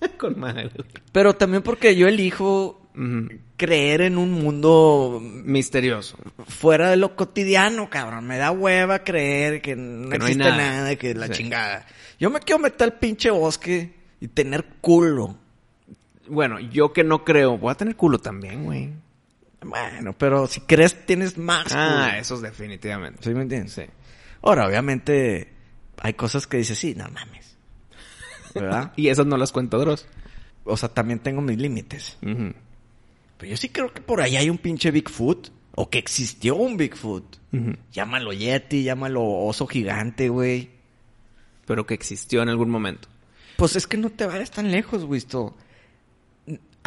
[0.18, 0.70] Con madre.
[1.10, 3.28] Pero también porque yo elijo Ujú.
[3.56, 6.16] creer en un mundo Misterioso.
[6.46, 8.26] fuera de lo cotidiano, cabrón.
[8.28, 10.56] Me da hueva creer que no, Que no hay existe nada.
[10.82, 11.32] nada, que la Sí.
[11.32, 11.84] chingada.
[12.20, 15.36] Yo me quiero meter al pinche bosque y tener culo.
[16.28, 18.92] Bueno, yo que no creo, voy a tener culo también, güey.
[19.62, 22.20] Bueno, pero si crees tienes más Ah, culo.
[22.20, 23.20] esos definitivamente.
[23.22, 23.72] ¿Sí me entiendes?
[23.72, 23.82] Sí.
[24.42, 25.52] Ahora, obviamente,
[26.00, 27.56] hay cosas que dices, sí, no mames.
[28.54, 28.92] ¿Verdad?
[28.96, 30.06] Y esas no las cuenta Dross.
[30.64, 32.18] o sea, también tengo mis límites.
[32.20, 35.50] Pero yo sí creo que por ahí hay un pinche Bigfoot.
[35.80, 37.36] O que existió un Bigfoot.
[37.92, 40.70] Llámalo Yeti, llámalo oso gigante, güey.
[41.66, 43.08] Pero que existió en algún momento.
[43.56, 45.18] Pues es que no te vayas tan lejos, güey.
[45.18, 45.56] esto.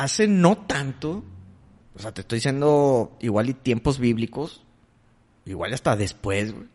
[0.01, 1.23] Hace no tanto,
[1.95, 4.63] o sea, te estoy diciendo igual y tiempos bíblicos,
[5.45, 6.67] igual hasta después, güey.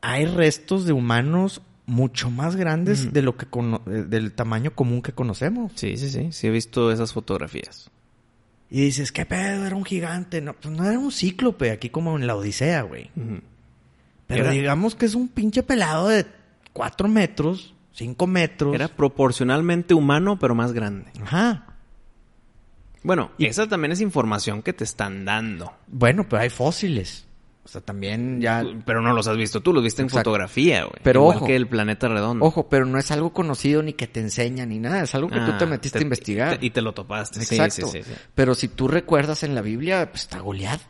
[0.00, 5.12] Hay restos de humanos mucho más grandes de lo que cono- del tamaño común que
[5.12, 5.72] conocemos.
[5.76, 6.32] Sí, sí, sí.
[6.32, 7.90] Sí he visto esas fotografías.
[8.70, 9.64] Y dices, ¿qué pedo?
[9.66, 10.40] Era un gigante.
[10.40, 13.10] No, pues no era un cíclope, aquí como en la Odisea, güey.
[14.26, 16.26] Pero Era- digamos que es un pinche pelado de
[16.72, 18.74] cuatro metros, cinco metros.
[18.74, 21.12] Era proporcionalmente humano, pero más grande.
[21.22, 21.73] Ajá.
[23.04, 25.72] Bueno, esa también es información que te están dando.
[25.86, 27.26] Bueno, pero hay fósiles.
[27.64, 28.62] O sea, también ya...
[28.84, 30.96] Pero no los has visto tú, los viste en fotografía, güey.
[31.02, 31.46] Pero Igual ojo.
[31.46, 32.44] que el planeta redondo.
[32.44, 35.02] Ojo, pero no es algo conocido ni que te enseña ni nada.
[35.04, 36.58] Es algo que tú Ah, te metiste a investigar.
[36.58, 37.40] te- y te lo topaste.
[37.40, 37.86] Exacto.
[37.88, 38.20] sí, sí, sí.
[38.34, 40.80] Pero si tú recuerdas en la Biblia, pues está Goliat.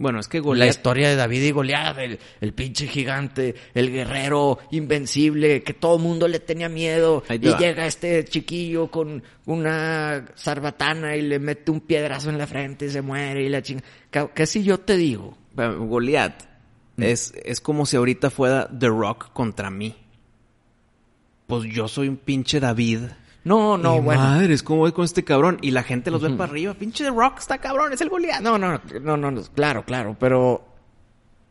[0.00, 4.58] Bueno, es que La historia de David y Goliat, el, el pinche gigante, el guerrero
[4.72, 7.22] invencible, que todo el mundo le tenía miedo.
[7.28, 7.58] Y va.
[7.58, 12.90] llega este chiquillo con una sarbatana y le mete un piedrazo en la frente y
[12.90, 13.82] se muere y la chinga.
[14.10, 15.36] ¿Qué, qué si yo te digo?
[15.54, 16.50] Goliat
[17.00, 17.02] Mm.
[17.02, 19.96] es, es como si ahorita fuera The Rock contra mí.
[21.46, 23.00] Pues yo soy un pinche David.
[23.44, 24.20] No, no, Y bueno.
[24.20, 25.58] Madres, ¿cómo voy con este cabrón?
[25.62, 26.74] Y la gente los ve para arriba.
[26.74, 28.40] Pinche The Rock está cabrón, es el Goliat.
[28.42, 30.66] No, no, no, no, no, claro, claro, pero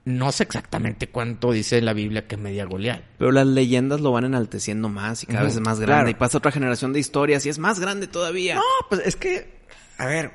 [0.06, 3.02] no sé exactamente cuánto dice la Biblia que medía Goliat.
[3.18, 6.02] Pero las leyendas lo van enalteciendo más y cada vez es más grande.
[6.04, 6.10] claro.
[6.10, 8.56] Y pasa otra generación de historias y es más grande todavía.
[8.56, 9.60] No, pues es que,
[9.98, 10.32] a ver,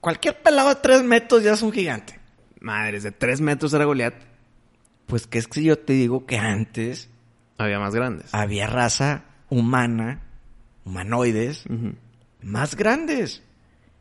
[0.00, 2.18] cualquier pelado de tres metros ya es un gigante.
[2.60, 4.14] Madres, de tres metros era Goliat.
[5.06, 7.08] Pues que es que yo te digo que antes
[7.56, 8.34] Había más grandes.
[8.34, 10.22] había raza humana
[10.88, 11.64] humanoides
[12.42, 13.42] más grandes.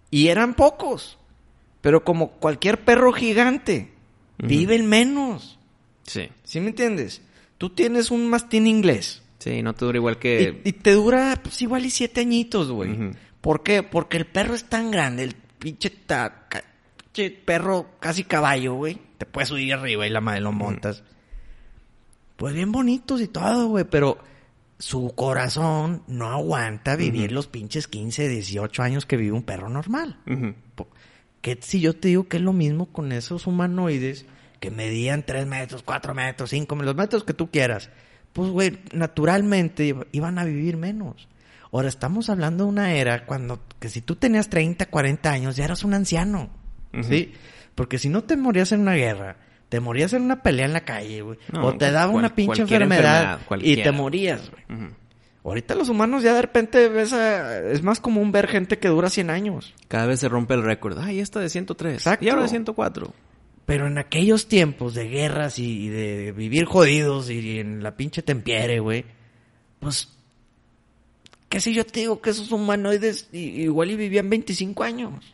[0.10, 1.18] Y eran pocos.
[1.82, 3.92] Pero como cualquier perro gigante,
[4.38, 5.60] viven menos.
[6.04, 6.30] Sí.
[6.44, 7.22] ¿Sí me entiendes?
[7.58, 9.22] Tú tienes un mastín inglés.
[9.40, 10.62] Sí, no te dura igual que...
[10.66, 13.12] Y, y te dura pues igual y siete añitos, güey.
[13.42, 13.84] ¿Por qué?
[13.84, 16.64] Porque el perro es tan grande, el pinche, ta- ca-
[17.14, 18.98] pinche perro casi caballo, güey.
[19.18, 21.04] Te puedes subir arriba y la madre lo montas.
[22.36, 24.18] Pues bien bonitos y todo, güey, pero
[24.80, 30.20] su corazón no aguanta vivir los pinches 15, 18 años que vive un perro normal.
[31.42, 34.26] ¿Qué si yo te digo que es lo mismo con esos humanoides
[34.60, 37.90] que medían 3 metros, 4 metros, 5 metros, los metros que tú quieras?
[38.34, 41.28] Pues, güey, naturalmente iba- iban a vivir menos.
[41.72, 45.66] Ahora, estamos hablando de una era cuando, que si tú tenías 30, 40 años, ya
[45.66, 46.50] eras un anciano.
[47.04, 47.34] ¿Sí?
[47.76, 49.38] Porque si no te morías en una guerra,
[49.70, 51.38] te morías en una pelea en la calle, güey.
[51.52, 54.90] No, o te daba cual- una pinche enfermedad, enfermedad, y te morías, güey.
[55.44, 59.10] Ahorita los humanos ya de repente ves a- es más común ver gente que dura
[59.10, 59.74] 100 años.
[59.88, 60.98] Cada vez se rompe el récord.
[61.00, 61.94] Ay, esta de 103.
[61.96, 62.26] Exacto.
[62.26, 63.14] Y ahora de 104.
[63.66, 68.80] Pero en aquellos tiempos de guerras y de vivir jodidos y en la pinche tempiere,
[68.80, 69.06] güey,
[69.80, 70.18] pues,
[71.50, 75.34] ¿qué si yo te digo que esos humanoides igual y vivían 25 años?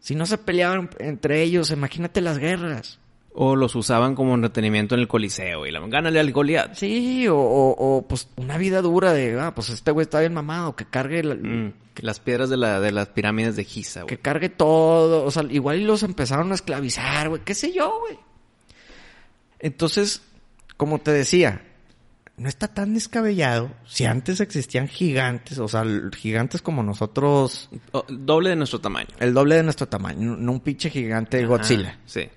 [0.00, 2.98] Si no se peleaban entre ellos, imagínate las guerras.
[3.36, 5.66] O los usaban como entretenimiento en el coliseo.
[5.66, 6.74] Y la gánale al Goliat.
[6.74, 10.32] Sí, o, o- o, pues una vida dura de, ah, pues este güey está bien
[10.34, 14.14] mamado, que cargue, la- Mm, Las piedras de, la, de las pirámides de Giza, que
[14.14, 14.22] güey.
[14.22, 18.18] cargue todo, o sea, igual y los empezaron a esclavizar, güey, qué sé yo, güey.
[19.58, 20.22] Entonces,
[20.76, 21.62] como te decía,
[22.36, 23.70] no está tan descabellado.
[23.84, 25.84] Si antes existían gigantes, o sea,
[26.16, 29.08] gigantes como nosotros, O- doble de nuestro tamaño.
[29.20, 31.98] el doble de nuestro tamaño, no no un pinche gigante Godzilla.
[32.06, 32.28] Sí.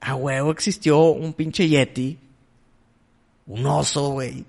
[0.00, 2.18] A huevo existió un pinche Yeti,
[3.46, 4.44] un oso, güey,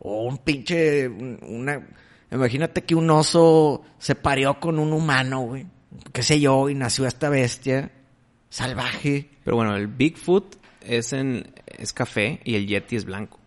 [0.00, 1.86] o un pinche, un- una,
[2.30, 5.66] imagínate que un oso se parió con un humano, güey,
[6.12, 7.90] qué sé yo, y nació esta bestia
[8.48, 9.28] salvaje.
[9.44, 13.38] Pero bueno, el Bigfoot es en es café y el Yeti es blanco.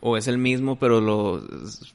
[0.00, 1.42] O es el mismo, pero lo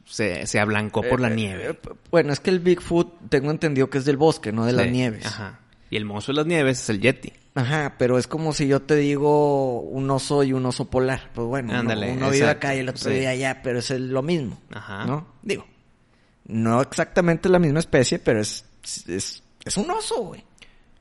[0.06, 1.70] se, se ablancó por la Eh, nieve.
[1.70, 1.80] eh,
[2.10, 5.26] bueno, es que el Bigfoot tengo entendido que es del bosque, no de las nieves.
[5.26, 5.60] Ajá.
[5.90, 7.32] Y el monstruo de las nieves es el Yeti.
[7.54, 11.32] Ajá, pero es como si yo te digo un oso y un oso polar.
[11.34, 13.10] Pues bueno, uno- Ándale, uno, vive acá y el otro sí.
[13.10, 14.58] vive allá, pero es lo mismo.
[14.72, 15.06] Ajá.
[15.06, 15.28] ¿No?
[15.42, 15.66] Digo,
[16.46, 18.64] no exactamente la misma especie, pero es,
[19.08, 20.44] es, es un oso, güey.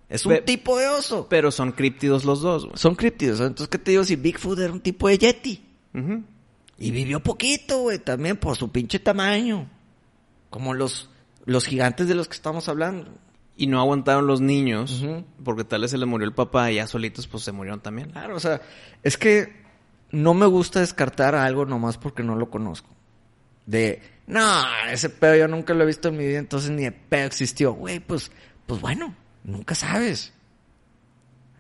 [0.09, 1.28] Es un Pe- tipo de oso.
[1.30, 2.76] Pero son críptidos los dos, güey.
[2.76, 3.38] Son críptidos.
[3.38, 4.03] Entonces, ¿qué te digo?
[4.03, 5.64] Si Bigfoot era un tipo de Yeti.
[5.94, 6.24] Ujú.
[6.78, 9.68] Y vivió poquito, güey, también por su pinche tamaño.
[10.48, 11.11] Como los,
[11.44, 13.09] los gigantes de los que estamos hablando.
[13.61, 15.04] Y no aguantaron los niños,
[15.44, 18.08] porque tal vez se les murió el papá y ya solitos pues se murieron también.
[18.08, 18.62] Claro, o sea,
[19.02, 19.52] es que
[20.12, 22.88] no me gusta descartar algo nomás porque no lo conozco.
[23.66, 26.92] De, no, ese pedo yo nunca lo he visto en mi vida, entonces ni de
[26.92, 27.74] pedo existió.
[27.74, 28.32] Güey, pues,
[28.64, 30.32] pues bueno, nunca sabes.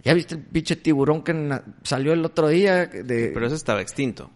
[0.02, 2.86] ¿Ya viste el pinche tiburón que salió el otro día?
[2.86, 4.30] De, Pero ese estaba extinto.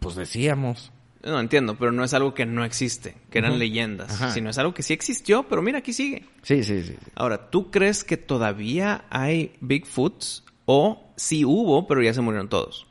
[0.00, 0.92] Pues decíamos.
[1.24, 4.30] No entiendo, pero no es algo que no existe, que eran leyendas, Ajá.
[4.32, 6.24] sino es algo que sí existió, pero mira, aquí sigue.
[6.42, 6.96] Sí, sí, sí.
[7.14, 12.86] Ahora, ¿tú crees que todavía hay Bigfoots o sí hubo, pero ya se murieron todos?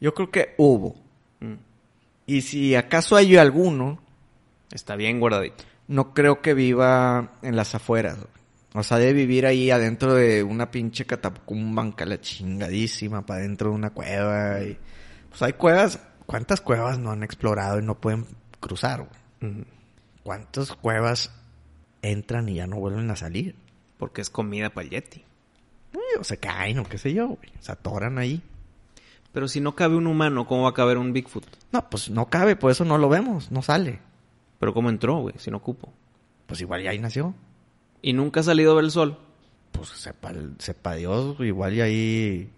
[0.00, 0.96] Yo creo que hubo.
[1.40, 1.54] Mm.
[2.26, 4.02] Y si acaso hay alguno,
[4.72, 5.64] Está bien guardadito.
[5.88, 8.18] no creo que viva en las afueras.
[8.72, 13.76] O sea, de vivir ahí adentro de una pinche catacumba la chingadísima para adentro de
[13.76, 14.62] una cueva.
[14.62, 14.78] Y...
[15.28, 15.98] Pues hay cuevas.
[16.30, 18.24] ¿Cuántas cuevas no han explorado y no pueden
[18.60, 19.08] cruzar?
[19.40, 19.64] güey?
[20.22, 21.32] ¿Cuántas cuevas
[22.02, 23.56] entran y ya no vuelven a salir?
[23.98, 25.24] Porque es comida para el Yeti.
[25.92, 27.50] Eh, O se caen o qué sé yo, güey.
[27.58, 28.42] Se atoran ahí.
[29.32, 31.44] Pero si no cabe un humano, ¿cómo va a caber un Bigfoot?
[31.72, 33.98] No, pues no cabe, por eso no lo vemos, no sale.
[34.60, 35.34] Pero ¿cómo entró, güey?
[35.38, 35.92] Si no cupo.
[36.46, 37.34] Pues igual ya ahí nació.
[38.02, 39.18] Y nunca ha salido a ver el sol.
[39.72, 42.50] pues sepa, sepa Dios, igual y ahí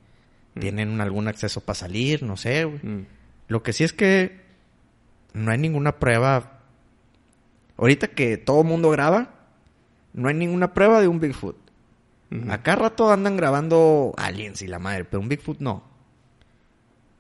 [0.59, 2.79] tienen algún acceso para salir, no sé, güey.
[2.83, 3.07] Mm.
[3.53, 4.41] Lo que sí es que
[5.35, 6.61] no hay ninguna prueba.
[7.77, 9.35] Ahorita que todo mundo graba,
[10.15, 11.57] no hay ninguna prueba de un Bigfoot.
[12.31, 12.51] Ujú.
[12.51, 15.83] Acá rato andan grabando aliens y la madre, pero un Bigfoot no.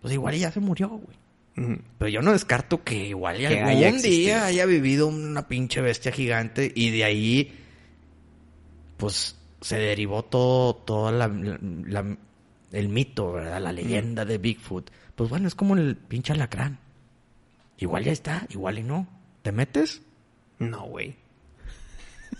[0.01, 1.79] Pues igual ya se murió, güey.
[1.99, 6.11] Pero yo no descarto que igual Que algún haya día haya vivido una pinche bestia
[6.13, 7.53] gigante y de ahí,
[8.97, 12.17] pues, se derivó todo, toda la, la-
[12.73, 13.61] el mito, ¿verdad?
[13.61, 14.91] La leyenda de Bigfoot.
[15.17, 16.79] Pues bueno, es como el pinche alacrán.
[17.79, 19.07] Igual ya está, igual y no.
[19.43, 20.03] ¿Te metes?
[20.59, 21.17] No, güey.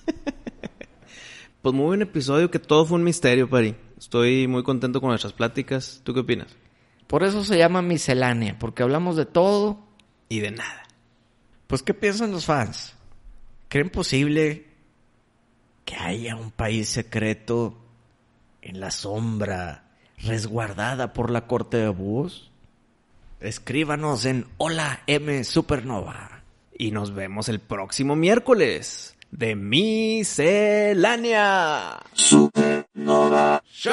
[1.63, 3.75] pues muy buen episodio, que todo fue un misterio, Pari.
[3.99, 6.01] Estoy muy contento con nuestras pláticas.
[6.05, 6.57] ¿Tú qué opinas?
[7.07, 9.81] Por eso se llama miscelánea, porque hablamos de todo.
[10.29, 10.85] Y de nada.
[11.67, 12.95] Pues, ¿qué piensan los fans?
[13.69, 14.67] ¿Creen posible
[15.85, 17.79] que haya un país secreto
[18.61, 22.52] en la sombra, resguardada por la corte de bus?
[23.43, 26.43] escríbanos en Hola M Supernova.
[26.77, 30.91] Y nos vemos el próximo miércoles de Miscelánea
[32.13, 33.93] Supernova Show.